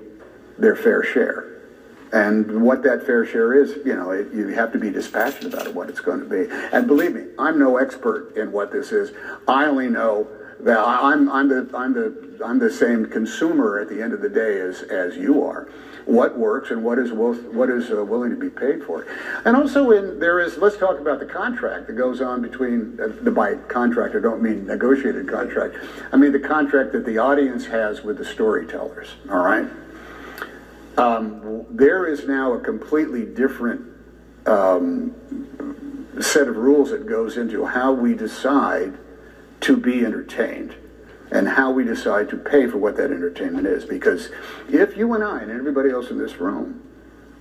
their 0.58 0.76
fair 0.76 1.04
share. 1.04 1.61
And 2.14 2.62
what 2.62 2.84
that 2.84 3.06
fair 3.06 3.26
share 3.26 3.54
is, 3.54 3.78
you 3.86 3.96
know, 3.96 4.12
it, 4.12 4.34
you 4.34 4.48
have 4.50 4.72
to 4.74 4.80
be 4.80 4.90
dispassionate 4.90 5.54
about 5.54 5.68
it, 5.68 5.74
what 5.74 5.90
it's 5.90 6.02
going 6.02 6.20
to 6.20 6.26
be. 6.26 6.52
And 6.74 6.86
believe 6.88 7.14
me, 7.14 7.26
I'm 7.40 7.58
no 7.58 7.78
expert 7.78 8.36
in 8.36 8.52
what 8.52 8.72
this 8.72 8.92
is. 8.92 9.12
I 9.48 9.66
only 9.66 9.88
know 9.88 10.28
that 10.60 10.78
I'm, 10.78 11.30
I'm 11.32 11.48
the, 11.48 11.70
I'm 11.74 11.94
the, 11.94 12.42
I'm 12.46 12.60
the 12.60 12.72
same 12.72 13.06
consumer 13.08 13.80
at 13.80 13.90
the 13.90 14.02
end 14.02 14.14
of 14.14 14.22
the 14.22 14.30
day 14.30 14.60
as, 14.60 14.82
as 14.84 15.16
you 15.16 15.44
are. 15.44 15.70
What 16.06 16.38
works 16.38 16.72
and 16.72 16.84
what 16.84 17.00
is, 17.00 17.12
what 17.12 17.70
is 17.70 17.92
uh, 17.92 18.04
willing 18.04 18.32
to 18.32 18.36
be 18.36 18.50
paid 18.50 18.84
for. 18.84 19.08
And 19.46 19.56
also 19.56 19.92
in, 19.92 20.20
there 20.20 20.40
is, 20.40 20.58
let's 20.58 20.78
talk 20.78 21.00
about 21.00 21.20
the 21.20 21.26
contract 21.26 21.88
that 21.88 21.94
goes 21.94 22.22
on 22.22 22.42
between, 22.42 23.00
uh, 23.02 23.08
the 23.22 23.32
by 23.32 23.56
contract, 23.56 24.16
I 24.16 24.20
don't 24.20 24.42
mean 24.42 24.68
negotiated 24.68 25.30
contract. 25.30 25.76
I 26.12 26.18
mean 26.18 26.32
the 26.32 26.40
contract 26.40 26.92
that 26.92 27.06
the 27.06 27.18
audience 27.20 27.66
has 27.68 28.04
with 28.04 28.18
the 28.18 28.26
storytellers, 28.26 29.10
all 29.30 29.44
right? 29.44 29.68
Um, 30.98 31.66
there 31.70 32.06
is 32.06 32.28
now 32.28 32.54
a 32.54 32.60
completely 32.60 33.26
different 33.26 33.82
um, 34.46 35.16
set 36.20 36.48
of 36.48 36.58
rules 36.58 36.92
that 36.92 37.08
goes 37.08 37.38
into 37.38 37.66
how 37.66 37.92
we 37.92 38.14
decide 38.14 38.98
to 39.62 39.78
be 39.78 40.06
entertained 40.06 40.76
and 41.32 41.48
how 41.48 41.72
we 41.72 41.84
decide 41.84 42.30
to 42.30 42.38
pay 42.38 42.68
for 42.68 42.78
what 42.78 42.98
that 42.98 43.12
entertainment 43.12 43.66
is. 43.66 43.86
Because 43.86 44.30
if 44.70 44.98
you 44.98 45.14
and 45.14 45.24
I 45.24 45.42
and 45.42 45.52
everybody 45.52 45.90
else 45.90 46.10
in 46.10 46.18
this 46.18 46.38
room 46.38 46.82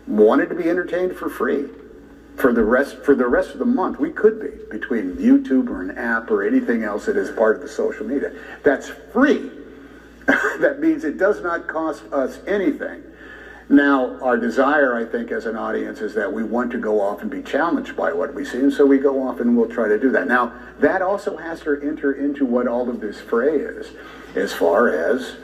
wanted 0.06 0.48
to 0.50 0.54
be 0.54 0.68
entertained 0.68 1.16
for 1.16 1.28
free 1.28 1.68
for 2.36 2.52
the 2.52 2.62
rest 2.62 2.98
for 3.04 3.14
the 3.14 3.26
rest 3.26 3.50
of 3.50 3.58
the 3.58 3.66
month, 3.66 3.98
we 3.98 4.10
could 4.10 4.40
be 4.40 4.64
between 4.70 5.16
YouTube 5.16 5.68
or 5.68 5.82
an 5.82 5.98
app 5.98 6.30
or 6.30 6.46
anything 6.46 6.84
else 6.84 7.06
that 7.06 7.16
is 7.16 7.30
part 7.30 7.56
of 7.56 7.62
the 7.62 7.68
social 7.68 8.06
media. 8.06 8.32
That's 8.62 8.88
free. 9.12 9.50
that 10.26 10.78
means 10.80 11.04
it 11.04 11.18
does 11.18 11.42
not 11.42 11.66
cost 11.66 12.04
us 12.12 12.38
anything. 12.46 13.02
Now, 13.70 14.20
our 14.20 14.36
desire, 14.36 14.96
I 14.96 15.04
think, 15.04 15.30
as 15.30 15.46
an 15.46 15.54
audience, 15.54 16.00
is 16.00 16.12
that 16.14 16.32
we 16.32 16.42
want 16.42 16.72
to 16.72 16.78
go 16.78 17.00
off 17.00 17.22
and 17.22 17.30
be 17.30 17.40
challenged 17.40 17.94
by 17.94 18.12
what 18.12 18.34
we 18.34 18.44
see, 18.44 18.58
and 18.58 18.72
so 18.72 18.84
we 18.84 18.98
go 18.98 19.22
off 19.22 19.38
and 19.38 19.56
we'll 19.56 19.68
try 19.68 19.86
to 19.86 19.96
do 19.96 20.10
that. 20.10 20.26
Now, 20.26 20.52
that 20.80 21.02
also 21.02 21.36
has 21.36 21.60
to 21.60 21.80
enter 21.80 22.12
into 22.12 22.44
what 22.44 22.66
all 22.66 22.90
of 22.90 23.00
this 23.00 23.20
fray 23.20 23.58
is, 23.58 23.92
as 24.34 24.52
far 24.52 24.88
as 24.88 25.36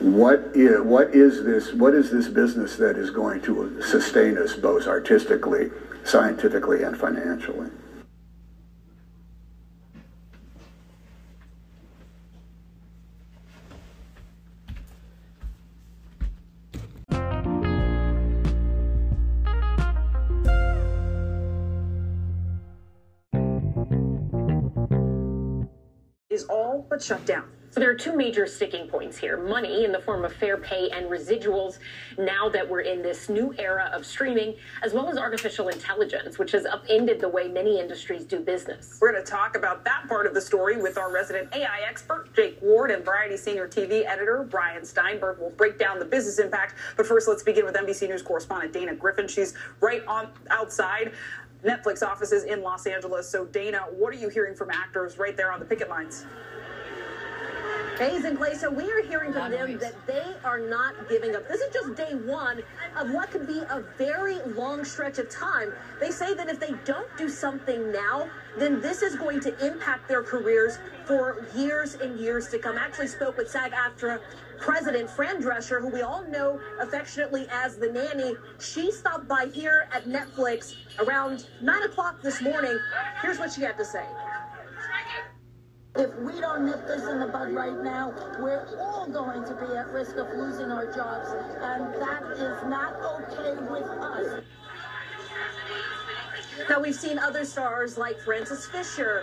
what 0.00 0.50
is, 0.52 0.80
what 0.82 1.14
is 1.14 1.44
this 1.44 1.72
what 1.72 1.94
is 1.94 2.10
this 2.10 2.26
business 2.26 2.74
that 2.76 2.96
is 2.96 3.10
going 3.10 3.40
to 3.42 3.80
sustain 3.82 4.36
us 4.36 4.54
both 4.54 4.88
artistically, 4.88 5.70
scientifically, 6.02 6.82
and 6.82 6.98
financially. 6.98 7.70
All 26.74 26.86
but 26.88 27.02
shut 27.02 27.24
down. 27.24 27.44
So 27.70 27.80
there 27.80 27.90
are 27.90 27.96
two 27.96 28.16
major 28.16 28.46
sticking 28.46 28.86
points 28.86 29.18
here. 29.18 29.36
Money 29.36 29.84
in 29.84 29.90
the 29.90 29.98
form 29.98 30.24
of 30.24 30.32
fair 30.32 30.56
pay 30.56 30.90
and 30.90 31.06
residuals 31.06 31.80
now 32.16 32.48
that 32.50 32.68
we're 32.68 32.82
in 32.82 33.02
this 33.02 33.28
new 33.28 33.52
era 33.58 33.90
of 33.92 34.06
streaming, 34.06 34.54
as 34.84 34.92
well 34.92 35.08
as 35.08 35.18
artificial 35.18 35.66
intelligence, 35.66 36.38
which 36.38 36.52
has 36.52 36.66
upended 36.66 37.20
the 37.20 37.28
way 37.28 37.48
many 37.48 37.80
industries 37.80 38.24
do 38.26 38.38
business. 38.38 38.96
We're 39.00 39.10
going 39.10 39.24
to 39.24 39.28
talk 39.28 39.56
about 39.56 39.84
that 39.86 40.04
part 40.08 40.26
of 40.26 40.34
the 40.34 40.40
story 40.40 40.80
with 40.80 40.96
our 40.96 41.12
resident 41.12 41.52
AI 41.52 41.80
expert, 41.84 42.32
Jake 42.36 42.58
Ward, 42.62 42.92
and 42.92 43.04
Variety 43.04 43.36
senior 43.36 43.66
TV 43.66 44.06
editor, 44.06 44.46
Brian 44.48 44.84
Steinberg. 44.84 45.40
will 45.40 45.50
break 45.50 45.76
down 45.76 45.98
the 45.98 46.04
business 46.04 46.38
impact. 46.38 46.76
But 46.96 47.06
first, 47.06 47.26
let's 47.26 47.42
begin 47.42 47.64
with 47.64 47.74
NBC 47.74 48.08
News 48.08 48.22
correspondent 48.22 48.72
Dana 48.72 48.94
Griffin. 48.94 49.26
She's 49.26 49.54
right 49.80 50.06
on 50.06 50.28
outside 50.48 51.10
Netflix 51.64 52.06
offices 52.06 52.44
in 52.44 52.62
Los 52.62 52.86
Angeles. 52.86 53.28
So, 53.28 53.46
Dana, 53.46 53.78
what 53.90 54.12
are 54.14 54.18
you 54.18 54.28
hearing 54.28 54.54
from 54.54 54.70
actors 54.70 55.18
right 55.18 55.36
there 55.36 55.50
on 55.50 55.58
the 55.58 55.66
picket 55.66 55.88
lines? 55.88 56.26
Hayes 57.98 58.24
and 58.24 58.36
Clay, 58.36 58.54
so 58.54 58.68
we 58.70 58.90
are 58.90 59.02
hearing 59.02 59.32
from 59.32 59.52
them 59.52 59.78
that 59.78 59.94
they 60.04 60.34
are 60.44 60.58
not 60.58 61.08
giving 61.08 61.36
up. 61.36 61.46
This 61.48 61.60
is 61.60 61.72
just 61.72 61.94
day 61.94 62.14
one 62.14 62.60
of 62.96 63.12
what 63.12 63.30
could 63.30 63.46
be 63.46 63.60
a 63.60 63.84
very 63.96 64.40
long 64.56 64.84
stretch 64.84 65.18
of 65.18 65.30
time. 65.30 65.72
They 66.00 66.10
say 66.10 66.34
that 66.34 66.48
if 66.48 66.58
they 66.58 66.74
don't 66.84 67.06
do 67.16 67.28
something 67.28 67.92
now, 67.92 68.28
then 68.58 68.80
this 68.80 69.02
is 69.02 69.14
going 69.14 69.38
to 69.40 69.66
impact 69.66 70.08
their 70.08 70.24
careers 70.24 70.78
for 71.04 71.46
years 71.54 71.94
and 71.94 72.18
years 72.18 72.48
to 72.48 72.58
come. 72.58 72.76
I 72.76 72.80
actually 72.80 73.06
spoke 73.06 73.36
with 73.36 73.48
SAG 73.48 73.72
AFTRA 73.72 74.20
President 74.58 75.08
Fran 75.08 75.40
Drescher, 75.40 75.80
who 75.80 75.88
we 75.88 76.02
all 76.02 76.24
know 76.24 76.60
affectionately 76.80 77.46
as 77.52 77.76
the 77.76 77.92
nanny. 77.92 78.34
She 78.58 78.90
stopped 78.90 79.28
by 79.28 79.46
here 79.52 79.88
at 79.92 80.04
Netflix 80.04 80.74
around 80.98 81.46
9 81.60 81.82
o'clock 81.84 82.22
this 82.22 82.42
morning. 82.42 82.76
Here's 83.22 83.38
what 83.38 83.52
she 83.52 83.60
had 83.62 83.76
to 83.78 83.84
say. 83.84 84.04
If 85.96 86.12
we 86.16 86.40
don't 86.40 86.66
nip 86.66 86.88
this 86.88 87.06
in 87.06 87.20
the 87.20 87.26
bud 87.26 87.52
right 87.52 87.80
now, 87.80 88.12
we're 88.40 88.66
all 88.80 89.06
going 89.06 89.44
to 89.44 89.54
be 89.54 89.76
at 89.76 89.92
risk 89.92 90.16
of 90.16 90.28
losing 90.30 90.72
our 90.72 90.92
jobs, 90.92 91.28
and 91.62 91.94
that 92.02 92.22
is 92.32 92.68
not 92.68 92.96
okay 93.00 93.54
with 93.70 93.84
us. 93.84 94.42
Now 96.68 96.80
we've 96.80 96.96
seen 96.96 97.16
other 97.20 97.44
stars 97.44 97.96
like 97.96 98.18
Frances 98.18 98.66
Fisher 98.66 99.22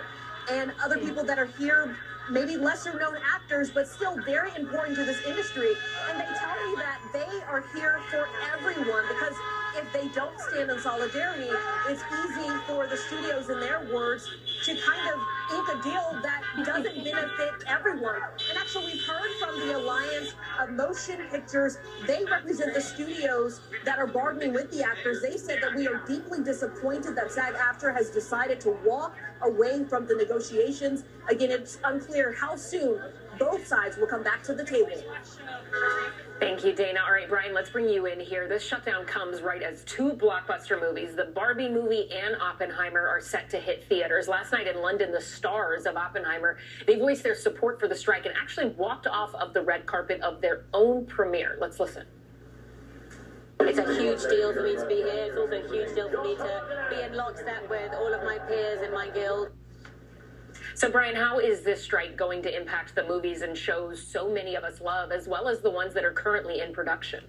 and 0.50 0.72
other 0.82 0.96
people 0.96 1.22
that 1.24 1.38
are 1.38 1.50
here, 1.58 1.94
maybe 2.30 2.56
lesser 2.56 2.98
known 2.98 3.18
actors, 3.34 3.70
but 3.70 3.86
still 3.86 4.16
very 4.22 4.54
important 4.56 4.96
to 4.96 5.04
this 5.04 5.22
industry. 5.26 5.72
And 6.08 6.20
they 6.20 6.24
tell 6.38 6.70
me 6.70 6.76
that 6.76 7.00
they 7.12 7.42
are 7.50 7.64
here 7.74 8.00
for 8.10 8.26
everyone 8.54 9.04
because 9.08 9.34
if 9.76 9.92
they 9.92 10.08
don't 10.08 10.38
stand 10.40 10.70
in 10.70 10.78
solidarity, 10.80 11.50
it's 11.88 12.02
easy 12.24 12.50
for 12.66 12.86
the 12.86 12.96
studios, 12.96 13.48
in 13.48 13.60
their 13.60 13.80
words, 13.92 14.28
to 14.64 14.76
kind 14.76 15.08
of 15.08 15.20
ink 15.54 15.68
a 15.68 15.82
deal 15.82 16.20
that 16.22 16.42
doesn't 16.64 17.04
benefit 17.04 17.50
everyone. 17.66 18.20
And 18.48 18.58
actually, 18.58 18.86
we've 18.92 19.02
heard 19.02 19.30
from 19.40 19.58
the 19.60 19.76
Alliance 19.76 20.34
of 20.60 20.70
Motion 20.70 21.26
Pictures. 21.30 21.78
They 22.06 22.24
represent 22.24 22.74
the 22.74 22.80
studios 22.80 23.60
that 23.84 23.98
are 23.98 24.06
bargaining 24.06 24.52
with 24.52 24.70
the 24.70 24.82
actors. 24.82 25.22
They 25.22 25.36
said 25.36 25.58
that 25.62 25.74
we 25.74 25.86
are 25.88 26.02
deeply 26.06 26.42
disappointed 26.42 27.16
that 27.16 27.32
SAG 27.32 27.54
AFTRA 27.54 27.94
has 27.94 28.10
decided 28.10 28.60
to 28.60 28.70
walk 28.84 29.16
away 29.42 29.84
from 29.84 30.06
the 30.06 30.14
negotiations. 30.14 31.04
Again, 31.28 31.50
it's 31.50 31.78
unclear 31.84 32.32
how 32.32 32.56
soon 32.56 33.00
both 33.38 33.66
sides 33.66 33.96
will 33.96 34.06
come 34.06 34.22
back 34.22 34.42
to 34.44 34.54
the 34.54 34.64
table. 34.64 35.02
Thank 36.42 36.64
you, 36.64 36.72
Dana. 36.72 36.98
All 37.06 37.12
right, 37.12 37.28
Brian, 37.28 37.54
let's 37.54 37.70
bring 37.70 37.88
you 37.88 38.06
in 38.06 38.18
here. 38.18 38.48
This 38.48 38.66
shutdown 38.66 39.04
comes 39.04 39.42
right 39.42 39.62
as 39.62 39.84
two 39.84 40.10
blockbuster 40.10 40.80
movies, 40.80 41.14
the 41.14 41.26
Barbie 41.26 41.68
movie 41.68 42.10
and 42.10 42.34
Oppenheimer, 42.42 43.06
are 43.06 43.20
set 43.20 43.48
to 43.50 43.58
hit 43.58 43.84
theaters. 43.88 44.26
Last 44.26 44.50
night 44.50 44.66
in 44.66 44.82
London, 44.82 45.12
the 45.12 45.20
stars 45.20 45.86
of 45.86 45.96
Oppenheimer, 45.96 46.56
they 46.84 46.98
voiced 46.98 47.22
their 47.22 47.36
support 47.36 47.78
for 47.78 47.86
the 47.86 47.94
strike 47.94 48.26
and 48.26 48.34
actually 48.36 48.70
walked 48.70 49.06
off 49.06 49.32
of 49.36 49.54
the 49.54 49.62
red 49.62 49.86
carpet 49.86 50.20
of 50.20 50.40
their 50.40 50.64
own 50.74 51.06
premiere. 51.06 51.58
Let's 51.60 51.78
listen. 51.78 52.06
It's 53.60 53.78
a 53.78 53.94
huge 53.94 54.22
deal 54.22 54.52
for 54.52 54.64
me 54.64 54.74
to 54.74 54.86
be 54.86 54.96
here. 54.96 55.28
It's 55.30 55.38
also 55.38 55.52
a 55.52 55.68
huge 55.68 55.94
deal 55.94 56.10
for 56.10 56.24
me 56.24 56.34
to 56.34 56.86
be 56.90 57.02
in 57.02 57.14
lockstep 57.14 57.70
with 57.70 57.92
all 57.94 58.12
of 58.12 58.24
my 58.24 58.38
peers 58.48 58.82
in 58.82 58.92
my 58.92 59.08
guild. 59.10 59.50
So, 60.74 60.90
Brian, 60.90 61.14
how 61.14 61.38
is 61.38 61.60
this 61.60 61.82
strike 61.82 62.16
going 62.16 62.42
to 62.42 62.56
impact 62.56 62.94
the 62.94 63.04
movies 63.04 63.42
and 63.42 63.56
shows 63.56 64.02
so 64.02 64.30
many 64.30 64.54
of 64.54 64.64
us 64.64 64.80
love, 64.80 65.12
as 65.12 65.28
well 65.28 65.48
as 65.48 65.60
the 65.60 65.70
ones 65.70 65.92
that 65.92 66.04
are 66.04 66.12
currently 66.12 66.60
in 66.60 66.72
production? 66.72 67.24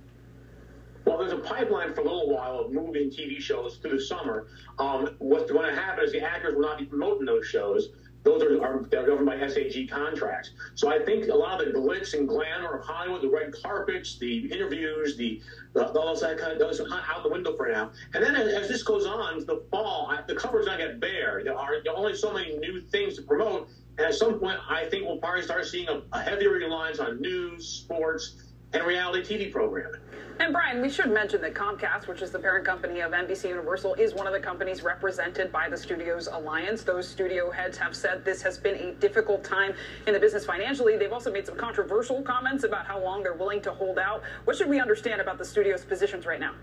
Well, 1.03 1.17
there's 1.17 1.33
a 1.33 1.37
pipeline 1.37 1.93
for 1.93 2.01
a 2.01 2.03
little 2.05 2.29
while 2.29 2.59
of 2.59 2.71
moving 2.71 3.09
TV 3.09 3.39
shows 3.39 3.77
through 3.77 3.97
the 3.97 4.01
summer. 4.01 4.47
Um, 4.79 5.15
what's 5.19 5.51
going 5.51 5.67
to 5.67 5.75
happen 5.75 6.05
is 6.05 6.13
the 6.13 6.21
actors 6.21 6.55
will 6.55 6.61
not 6.61 6.79
be 6.79 6.85
promoting 6.85 7.25
those 7.25 7.45
shows. 7.45 7.89
Those 8.23 8.41
are, 8.41 8.63
are 8.63 8.85
they're 8.89 9.05
governed 9.05 9.25
by 9.25 9.37
SAG 9.47 9.89
contracts. 9.89 10.51
So 10.75 10.89
I 10.89 11.03
think 11.03 11.27
a 11.27 11.35
lot 11.35 11.59
of 11.59 11.73
the 11.73 11.79
glitz 11.79 12.13
and 12.13 12.27
glamour 12.27 12.77
of 12.77 12.85
Hollywood, 12.85 13.21
the 13.21 13.29
red 13.29 13.53
carpets, 13.61 14.17
the 14.17 14.51
interviews, 14.51 15.17
the, 15.17 15.41
the 15.73 15.91
all 15.91 16.17
that 16.19 16.37
kind 16.37 16.53
of 16.53 16.59
those 16.59 16.79
out 16.79 17.23
the 17.23 17.29
window 17.29 17.55
for 17.57 17.69
now. 17.69 17.91
And 18.13 18.23
then 18.23 18.35
as, 18.35 18.53
as 18.53 18.67
this 18.69 18.83
goes 18.83 19.05
on, 19.05 19.45
the 19.45 19.63
fall, 19.69 20.07
I, 20.09 20.21
the 20.25 20.35
cover's 20.35 20.65
not 20.65 20.77
get 20.77 20.99
bare. 20.99 21.41
There 21.43 21.57
are, 21.57 21.83
there 21.83 21.93
are 21.93 21.97
only 21.97 22.15
so 22.15 22.33
many 22.33 22.57
new 22.57 22.81
things 22.81 23.15
to 23.17 23.21
promote. 23.23 23.67
And 23.97 24.07
at 24.07 24.15
some 24.15 24.39
point, 24.39 24.57
I 24.69 24.85
think 24.85 25.05
we'll 25.05 25.17
probably 25.17 25.43
start 25.43 25.65
seeing 25.65 25.87
a, 25.89 26.01
a 26.13 26.21
heavier 26.21 26.49
reliance 26.49 26.99
on 26.99 27.21
news, 27.21 27.67
sports, 27.67 28.35
and 28.73 28.83
reality 28.85 29.37
TV 29.37 29.51
programming. 29.51 29.99
And 30.39 30.51
Brian, 30.51 30.81
we 30.81 30.89
should 30.89 31.11
mention 31.11 31.41
that 31.41 31.53
Comcast, 31.53 32.07
which 32.07 32.23
is 32.23 32.31
the 32.31 32.39
parent 32.39 32.65
company 32.65 33.01
of 33.01 33.11
NBC 33.11 33.49
Universal, 33.49 33.93
is 33.95 34.15
one 34.15 34.25
of 34.25 34.33
the 34.33 34.39
companies 34.39 34.81
represented 34.81 35.51
by 35.51 35.69
the 35.69 35.77
Studios 35.77 36.27
Alliance. 36.27 36.81
Those 36.81 37.07
studio 37.07 37.51
heads 37.51 37.77
have 37.77 37.95
said 37.95 38.25
this 38.25 38.41
has 38.41 38.57
been 38.57 38.75
a 38.75 38.93
difficult 38.93 39.43
time 39.43 39.75
in 40.07 40.13
the 40.13 40.19
business 40.19 40.43
financially. 40.43 40.97
They've 40.97 41.13
also 41.13 41.31
made 41.31 41.45
some 41.45 41.55
controversial 41.55 42.23
comments 42.23 42.63
about 42.63 42.87
how 42.87 42.99
long 42.99 43.21
they're 43.21 43.35
willing 43.35 43.61
to 43.61 43.71
hold 43.71 43.99
out. 43.99 44.23
What 44.45 44.57
should 44.57 44.69
we 44.69 44.79
understand 44.79 45.21
about 45.21 45.37
the 45.37 45.45
studio's 45.45 45.85
positions 45.85 46.25
right 46.25 46.39
now? 46.39 46.55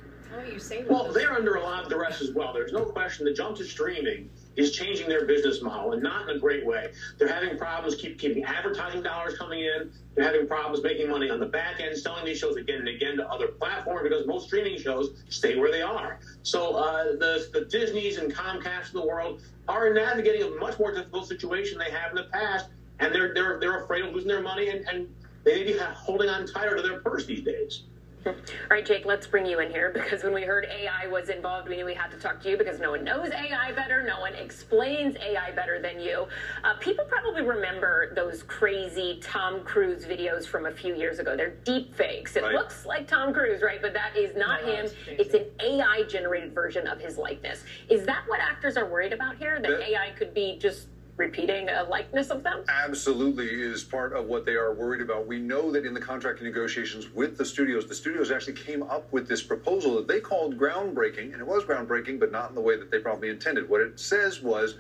Well, 0.89 1.13
they're 1.13 1.33
under 1.33 1.55
a 1.55 1.63
lot 1.63 1.83
of 1.83 1.91
duress 1.91 2.21
as 2.21 2.33
well. 2.33 2.53
There's 2.53 2.73
no 2.73 2.85
question 2.85 3.25
the 3.25 3.33
jump 3.33 3.57
to 3.57 3.65
streaming 3.65 4.31
is 4.57 4.73
changing 4.73 5.09
their 5.09 5.27
business 5.27 5.63
model 5.63 5.93
and 5.93 6.03
not 6.03 6.29
in 6.29 6.37
a 6.37 6.39
great 6.39 6.65
way. 6.65 6.93
They're 7.19 7.33
having 7.33 7.57
problems 7.57 8.01
keep 8.01 8.19
keeping 8.19 8.45
advertising 8.45 9.03
dollars 9.03 9.39
coming 9.39 9.61
in. 9.61 9.91
They're 10.15 10.25
having 10.25 10.47
problems 10.47 10.83
making 10.85 11.09
money 11.09 11.31
on 11.31 11.41
the 11.41 11.47
back 11.47 11.81
end, 11.81 11.97
selling 11.97 12.25
these 12.25 12.39
shows 12.39 12.57
again 12.57 12.79
and 12.81 12.89
again 12.89 13.17
to 13.17 13.29
other 13.29 13.49
platforms 13.49 14.09
because 14.09 14.27
most 14.27 14.47
streaming 14.47 14.79
shows 14.79 15.23
stay 15.29 15.57
where 15.57 15.71
they 15.71 15.83
are. 15.83 16.21
So 16.43 16.75
uh, 16.75 17.05
the 17.13 17.49
the 17.53 17.65
Disney's 17.67 18.19
and 18.19 18.33
Comcast 18.33 18.89
of 18.89 18.93
the 18.93 19.07
world 19.07 19.43
are 19.69 19.93
navigating 19.93 20.43
a 20.43 20.51
much 20.57 20.79
more 20.79 20.93
difficult 20.93 21.27
situation 21.27 21.79
than 21.79 21.89
they 21.89 21.97
have 21.97 22.11
in 22.11 22.17
the 22.17 22.29
past, 22.33 22.67
and 22.99 23.15
they're 23.15 23.33
they're 23.35 23.59
they're 23.61 23.85
afraid 23.85 24.05
of 24.05 24.13
losing 24.15 24.29
their 24.29 24.43
money 24.43 24.69
and, 24.69 24.87
and 24.89 25.09
they 25.45 25.65
may 25.65 25.73
be 25.73 25.79
holding 25.79 26.29
on 26.29 26.47
tighter 26.47 26.77
to 26.77 26.83
their 26.83 27.01
purse 27.01 27.25
these 27.25 27.43
days. 27.43 27.85
All 28.27 28.35
right, 28.71 28.85
Jake, 28.85 29.07
let's 29.07 29.27
bring 29.27 29.47
you 29.47 29.61
in 29.61 29.71
here 29.71 29.91
because 29.95 30.23
when 30.23 30.35
we 30.35 30.43
heard 30.43 30.67
AI 30.67 31.07
was 31.07 31.31
involved, 31.31 31.69
we 31.71 31.77
knew 31.77 31.87
we 31.87 31.95
had 31.95 32.11
to 32.11 32.19
talk 32.19 32.41
to 32.43 32.51
you 32.51 32.59
because 32.59 32.79
no 32.79 32.91
one 32.91 33.03
knows 33.03 33.31
AI 33.31 33.73
better. 33.73 34.03
No 34.03 34.21
one 34.21 34.35
explains 34.35 35.17
AI 35.17 35.51
better 35.53 35.81
than 35.81 35.99
you. 36.01 36.27
Uh, 36.63 36.75
people 36.75 37.07
probably 37.07 37.41
remember 37.43 38.13
those 38.15 38.43
crazy 38.43 39.21
Tom 39.23 39.63
Cruise 39.65 40.05
videos 40.05 40.47
from 40.47 40.67
a 40.67 40.71
few 40.71 40.95
years 40.95 41.19
ago. 41.19 41.35
They're 41.35 41.55
deep 41.65 41.95
fakes. 41.95 42.37
It 42.37 42.43
Right. 42.43 42.55
looks 42.55 42.85
like 42.85 43.09
Tom 43.09 43.33
Cruise, 43.33 43.63
right? 43.63 43.81
But 43.81 43.95
that 43.95 44.15
is 44.15 44.37
not 44.37 44.67
No, 44.67 44.73
him. 44.73 44.91
It's 45.09 45.33
an 45.33 45.47
AI 45.59 46.03
generated 46.03 46.53
version 46.53 46.87
of 46.87 47.01
his 47.01 47.17
likeness. 47.17 47.65
Is 47.89 48.05
that 48.05 48.25
what 48.27 48.41
actors 48.41 48.77
are 48.77 48.85
worried 48.87 49.15
about 49.15 49.37
here? 49.37 49.61
That 49.61 49.71
That- 49.79 49.89
AI 49.89 50.11
could 50.11 50.35
be 50.35 50.59
just 50.59 50.89
repeating 51.21 51.69
a 51.69 51.85
likeness 51.85 52.31
of 52.31 52.43
them? 52.43 52.65
absolutely 52.69 53.47
is 53.47 53.85
part 53.85 54.15
of 54.15 54.25
what 54.27 54.47
they 54.47 54.55
are 54.55 54.73
worried 54.73 55.03
about. 55.03 55.27
We 55.27 55.39
know 55.39 55.71
that 55.71 55.85
in 55.85 55.93
the 55.93 56.01
contract 56.01 56.41
negotiations 56.41 57.11
with 57.11 57.37
the 57.37 57.45
studios, 57.45 57.87
the 57.87 57.95
studios 57.95 58.31
actually 58.31 58.55
came 58.55 58.83
up 58.83 59.13
with 59.13 59.29
this 59.29 59.43
proposal 59.43 59.95
that 59.97 60.09
they 60.09 60.19
called 60.19 60.57
groundbreaking, 60.59 61.33
and 61.33 61.41
it 61.41 61.47
was 61.47 61.63
groundbreaking, 61.65 62.19
but 62.19 62.33
not 62.33 62.49
in 62.49 62.55
the 62.55 62.61
way 62.63 62.77
that 62.77 62.91
they 62.91 62.99
probably 62.99 63.29
intended. 63.29 63.69
What 63.69 63.83
it 63.83 64.01
says 64.01 64.41
was 64.41 64.77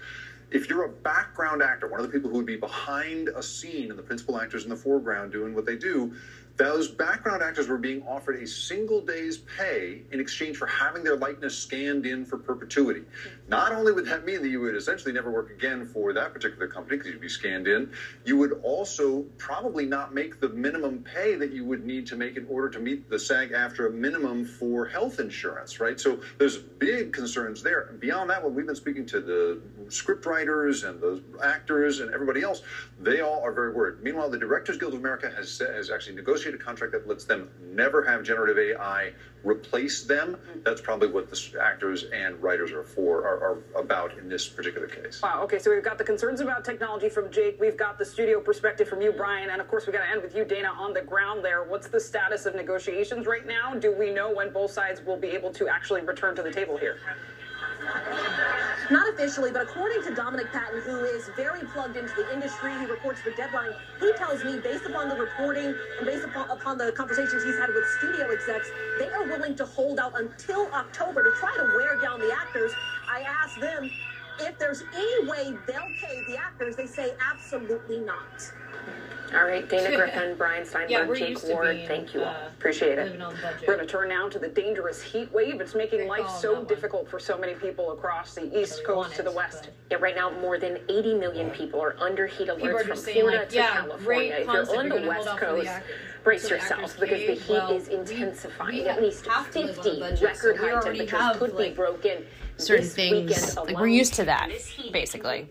if 0.50 0.68
you're 0.68 0.84
a 0.84 0.88
background 0.88 1.62
actor, 1.62 1.86
one 1.86 2.00
of 2.00 2.06
the 2.06 2.12
people 2.12 2.30
who 2.30 2.36
would 2.38 2.46
be 2.46 2.56
behind 2.56 3.28
a 3.28 3.42
scene 3.42 3.90
and 3.90 3.98
the 3.98 4.02
principal 4.02 4.38
actors 4.38 4.64
in 4.64 4.70
the 4.70 4.76
foreground 4.76 5.30
doing 5.30 5.54
what 5.54 5.66
they 5.66 5.76
do, 5.76 6.12
those 6.60 6.88
background 6.88 7.42
actors 7.42 7.68
were 7.68 7.78
being 7.78 8.02
offered 8.02 8.34
a 8.36 8.46
single 8.46 9.00
day's 9.00 9.38
pay 9.38 10.02
in 10.10 10.20
exchange 10.20 10.58
for 10.58 10.66
having 10.66 11.02
their 11.02 11.16
likeness 11.16 11.56
scanned 11.56 12.04
in 12.04 12.22
for 12.26 12.36
perpetuity. 12.36 13.02
Not 13.48 13.72
only 13.72 13.92
would 13.92 14.04
that 14.04 14.24
mean 14.24 14.42
that 14.42 14.48
you 14.50 14.60
would 14.60 14.74
essentially 14.76 15.10
never 15.10 15.30
work 15.30 15.48
again 15.48 15.86
for 15.86 16.12
that 16.12 16.34
particular 16.34 16.66
company 16.66 16.98
because 16.98 17.12
you'd 17.12 17.20
be 17.20 17.30
scanned 17.30 17.66
in, 17.66 17.88
you 18.24 18.36
would 18.36 18.52
also 18.62 19.24
probably 19.38 19.86
not 19.86 20.12
make 20.12 20.38
the 20.38 20.50
minimum 20.50 21.00
pay 21.00 21.34
that 21.34 21.50
you 21.50 21.64
would 21.64 21.82
need 21.82 22.06
to 22.08 22.14
make 22.14 22.36
in 22.36 22.44
order 22.44 22.68
to 22.68 22.78
meet 22.78 23.08
the 23.08 23.18
SAG-AFTRA 23.18 23.90
minimum 23.90 24.44
for 24.44 24.84
health 24.84 25.18
insurance, 25.18 25.80
right? 25.80 25.98
So 25.98 26.18
there's 26.38 26.58
big 26.58 27.10
concerns 27.14 27.62
there. 27.62 27.86
Beyond 27.98 28.28
that, 28.28 28.42
when 28.42 28.52
we've 28.52 28.66
been 28.66 28.74
speaking 28.74 29.06
to 29.06 29.20
the 29.20 29.58
script 29.88 30.26
writers 30.26 30.82
and 30.82 31.00
the 31.00 31.22
actors 31.42 32.00
and 32.00 32.10
everybody 32.12 32.42
else, 32.42 32.60
they 32.98 33.20
all 33.20 33.40
are 33.42 33.52
very 33.52 33.70
worried. 33.70 33.94
Meanwhile, 33.98 34.28
the 34.28 34.36
Directors 34.38 34.76
Guild 34.76 34.92
of 34.92 35.00
America 35.00 35.30
has 35.34 35.58
has 35.58 35.88
actually 35.90 36.14
negotiated 36.14 36.49
a 36.54 36.58
contract 36.58 36.92
that 36.92 37.06
lets 37.06 37.24
them 37.24 37.50
never 37.60 38.04
have 38.04 38.22
generative 38.22 38.58
AI 38.58 39.12
replace 39.42 40.04
them. 40.04 40.36
Mm-hmm. 40.36 40.60
That's 40.64 40.80
probably 40.80 41.08
what 41.08 41.30
the 41.30 41.60
actors 41.60 42.04
and 42.12 42.40
writers 42.42 42.72
are 42.72 42.82
for 42.82 43.24
are, 43.26 43.38
are 43.76 43.80
about 43.80 44.18
in 44.18 44.28
this 44.28 44.48
particular 44.48 44.86
case. 44.86 45.20
Wow. 45.22 45.42
Okay, 45.44 45.58
so 45.58 45.70
we've 45.70 45.82
got 45.82 45.98
the 45.98 46.04
concerns 46.04 46.40
about 46.40 46.64
technology 46.64 47.08
from 47.08 47.30
Jake. 47.30 47.58
We've 47.60 47.76
got 47.76 47.98
the 47.98 48.04
studio 48.04 48.40
perspective 48.40 48.88
from 48.88 49.00
you, 49.00 49.12
Brian, 49.12 49.50
and 49.50 49.60
of 49.60 49.68
course 49.68 49.86
we 49.86 49.92
got 49.92 50.04
to 50.04 50.10
end 50.10 50.22
with 50.22 50.34
you, 50.34 50.44
Dana, 50.44 50.68
on 50.68 50.92
the 50.92 51.02
ground 51.02 51.44
there. 51.44 51.64
What's 51.64 51.88
the 51.88 52.00
status 52.00 52.46
of 52.46 52.54
negotiations 52.54 53.26
right 53.26 53.46
now? 53.46 53.74
Do 53.74 53.94
we 53.96 54.10
know 54.10 54.32
when 54.32 54.52
both 54.52 54.72
sides 54.72 55.00
will 55.00 55.16
be 55.16 55.28
able 55.28 55.52
to 55.52 55.68
actually 55.68 56.02
return 56.02 56.36
to 56.36 56.42
the 56.42 56.52
table 56.52 56.76
here? 56.76 56.98
Not 58.90 59.08
officially, 59.14 59.52
but 59.52 59.62
according 59.62 60.02
to 60.04 60.14
Dominic 60.14 60.52
Patten, 60.52 60.80
who 60.82 61.04
is 61.04 61.28
very 61.36 61.62
plugged 61.74 61.96
into 61.96 62.14
the 62.14 62.32
industry, 62.32 62.72
he 62.78 62.86
reports 62.86 63.20
for 63.20 63.30
Deadline. 63.32 63.72
He 64.00 64.12
tells 64.14 64.44
me, 64.44 64.58
based 64.58 64.86
upon 64.86 65.08
the 65.08 65.16
reporting 65.16 65.76
and 65.98 66.06
based 66.06 66.24
upon, 66.24 66.50
upon 66.50 66.78
the 66.78 66.92
conversations 66.92 67.44
he's 67.44 67.58
had 67.58 67.74
with 67.74 67.86
studio 67.98 68.30
execs, 68.30 68.70
they 68.98 69.10
are 69.10 69.24
willing 69.24 69.56
to 69.56 69.66
hold 69.66 70.00
out 70.00 70.18
until 70.20 70.70
October 70.72 71.22
to 71.24 71.32
try 71.40 71.54
to 71.58 71.64
wear 71.76 71.98
down 72.00 72.20
the 72.20 72.32
actors. 72.32 72.72
I 73.08 73.22
asked 73.44 73.60
them 73.60 73.90
if 74.40 74.58
there's 74.58 74.84
any 74.94 75.28
way 75.28 75.56
they'll 75.66 75.92
pay 76.02 76.22
the 76.28 76.38
actors. 76.38 76.76
They 76.76 76.86
say 76.86 77.12
absolutely 77.32 78.00
not. 78.00 78.52
All 79.34 79.44
right, 79.44 79.68
Dana 79.68 79.96
Griffin, 79.96 80.34
Brian 80.36 80.64
Steinberg, 80.64 80.90
Yeah, 80.90 81.06
we're 81.06 81.16
Jake 81.16 81.42
Ward, 81.44 81.76
being, 81.76 81.88
thank 81.88 82.14
you 82.14 82.20
all. 82.22 82.28
uh, 82.28 82.48
Appreciate 82.58 82.98
it. 82.98 83.18
We're 83.66 83.76
going 83.76 83.78
to 83.78 83.86
turn 83.86 84.08
now 84.08 84.28
to 84.28 84.38
the 84.38 84.48
dangerous 84.48 85.00
heat 85.02 85.30
wave. 85.32 85.60
It's 85.60 85.74
making 85.74 86.08
life 86.08 86.28
so 86.28 86.64
difficult 86.64 87.08
for 87.08 87.18
so 87.18 87.38
many 87.38 87.54
people 87.54 87.92
across 87.92 88.34
the 88.34 88.58
East 88.60 88.84
Coast 88.84 89.14
to 89.16 89.22
the 89.22 89.30
West. 89.30 89.70
Yeah, 89.90 89.98
right 89.98 90.16
now 90.16 90.30
more 90.30 90.58
than 90.58 90.78
80 90.88 91.14
million 91.14 91.50
people 91.50 91.80
are 91.80 91.96
under 92.00 92.26
heat 92.26 92.48
alerts 92.48 92.86
from 92.86 92.96
saying, 92.96 93.20
Florida 93.20 93.38
like, 93.40 93.48
to 93.50 93.54
yeah, 93.56 93.72
California. 93.72 94.34
If 94.40 94.46
you're 94.46 94.50
on 94.50 94.66
you're 94.66 94.82
the 94.84 94.88
gonna 94.88 95.00
hold 95.00 95.06
West 95.08 95.28
out 95.28 95.38
for 95.38 95.46
the 95.56 95.62
Coast, 95.64 95.70
brace 96.24 96.42
So 96.42 96.48
the 96.48 96.54
yourself 96.56 97.00
because 97.00 97.26
the 97.26 97.34
heat 97.34 97.50
well, 97.50 97.72
is 97.72 97.88
intensifying. 97.88 98.74
we 98.82 98.88
At 98.88 99.00
least 99.02 99.26
have 99.26 99.50
to 99.52 99.60
live 99.60 99.78
on 99.78 99.86
a 99.86 99.90
50 99.90 100.00
budget, 100.00 100.22
record 100.22 100.52
we 100.54 100.58
high 100.58 100.72
already 100.74 100.98
temperatures 100.98 101.20
have, 101.20 101.38
could 101.38 101.56
be 101.56 101.70
broken 101.70 102.24
certain 102.56 102.86
things 102.86 103.30
weekend 103.30 103.56
like 103.56 103.78
we're 103.78 103.86
used 103.86 104.12
to 104.12 104.24
that 104.26 104.50
basically 104.92 105.48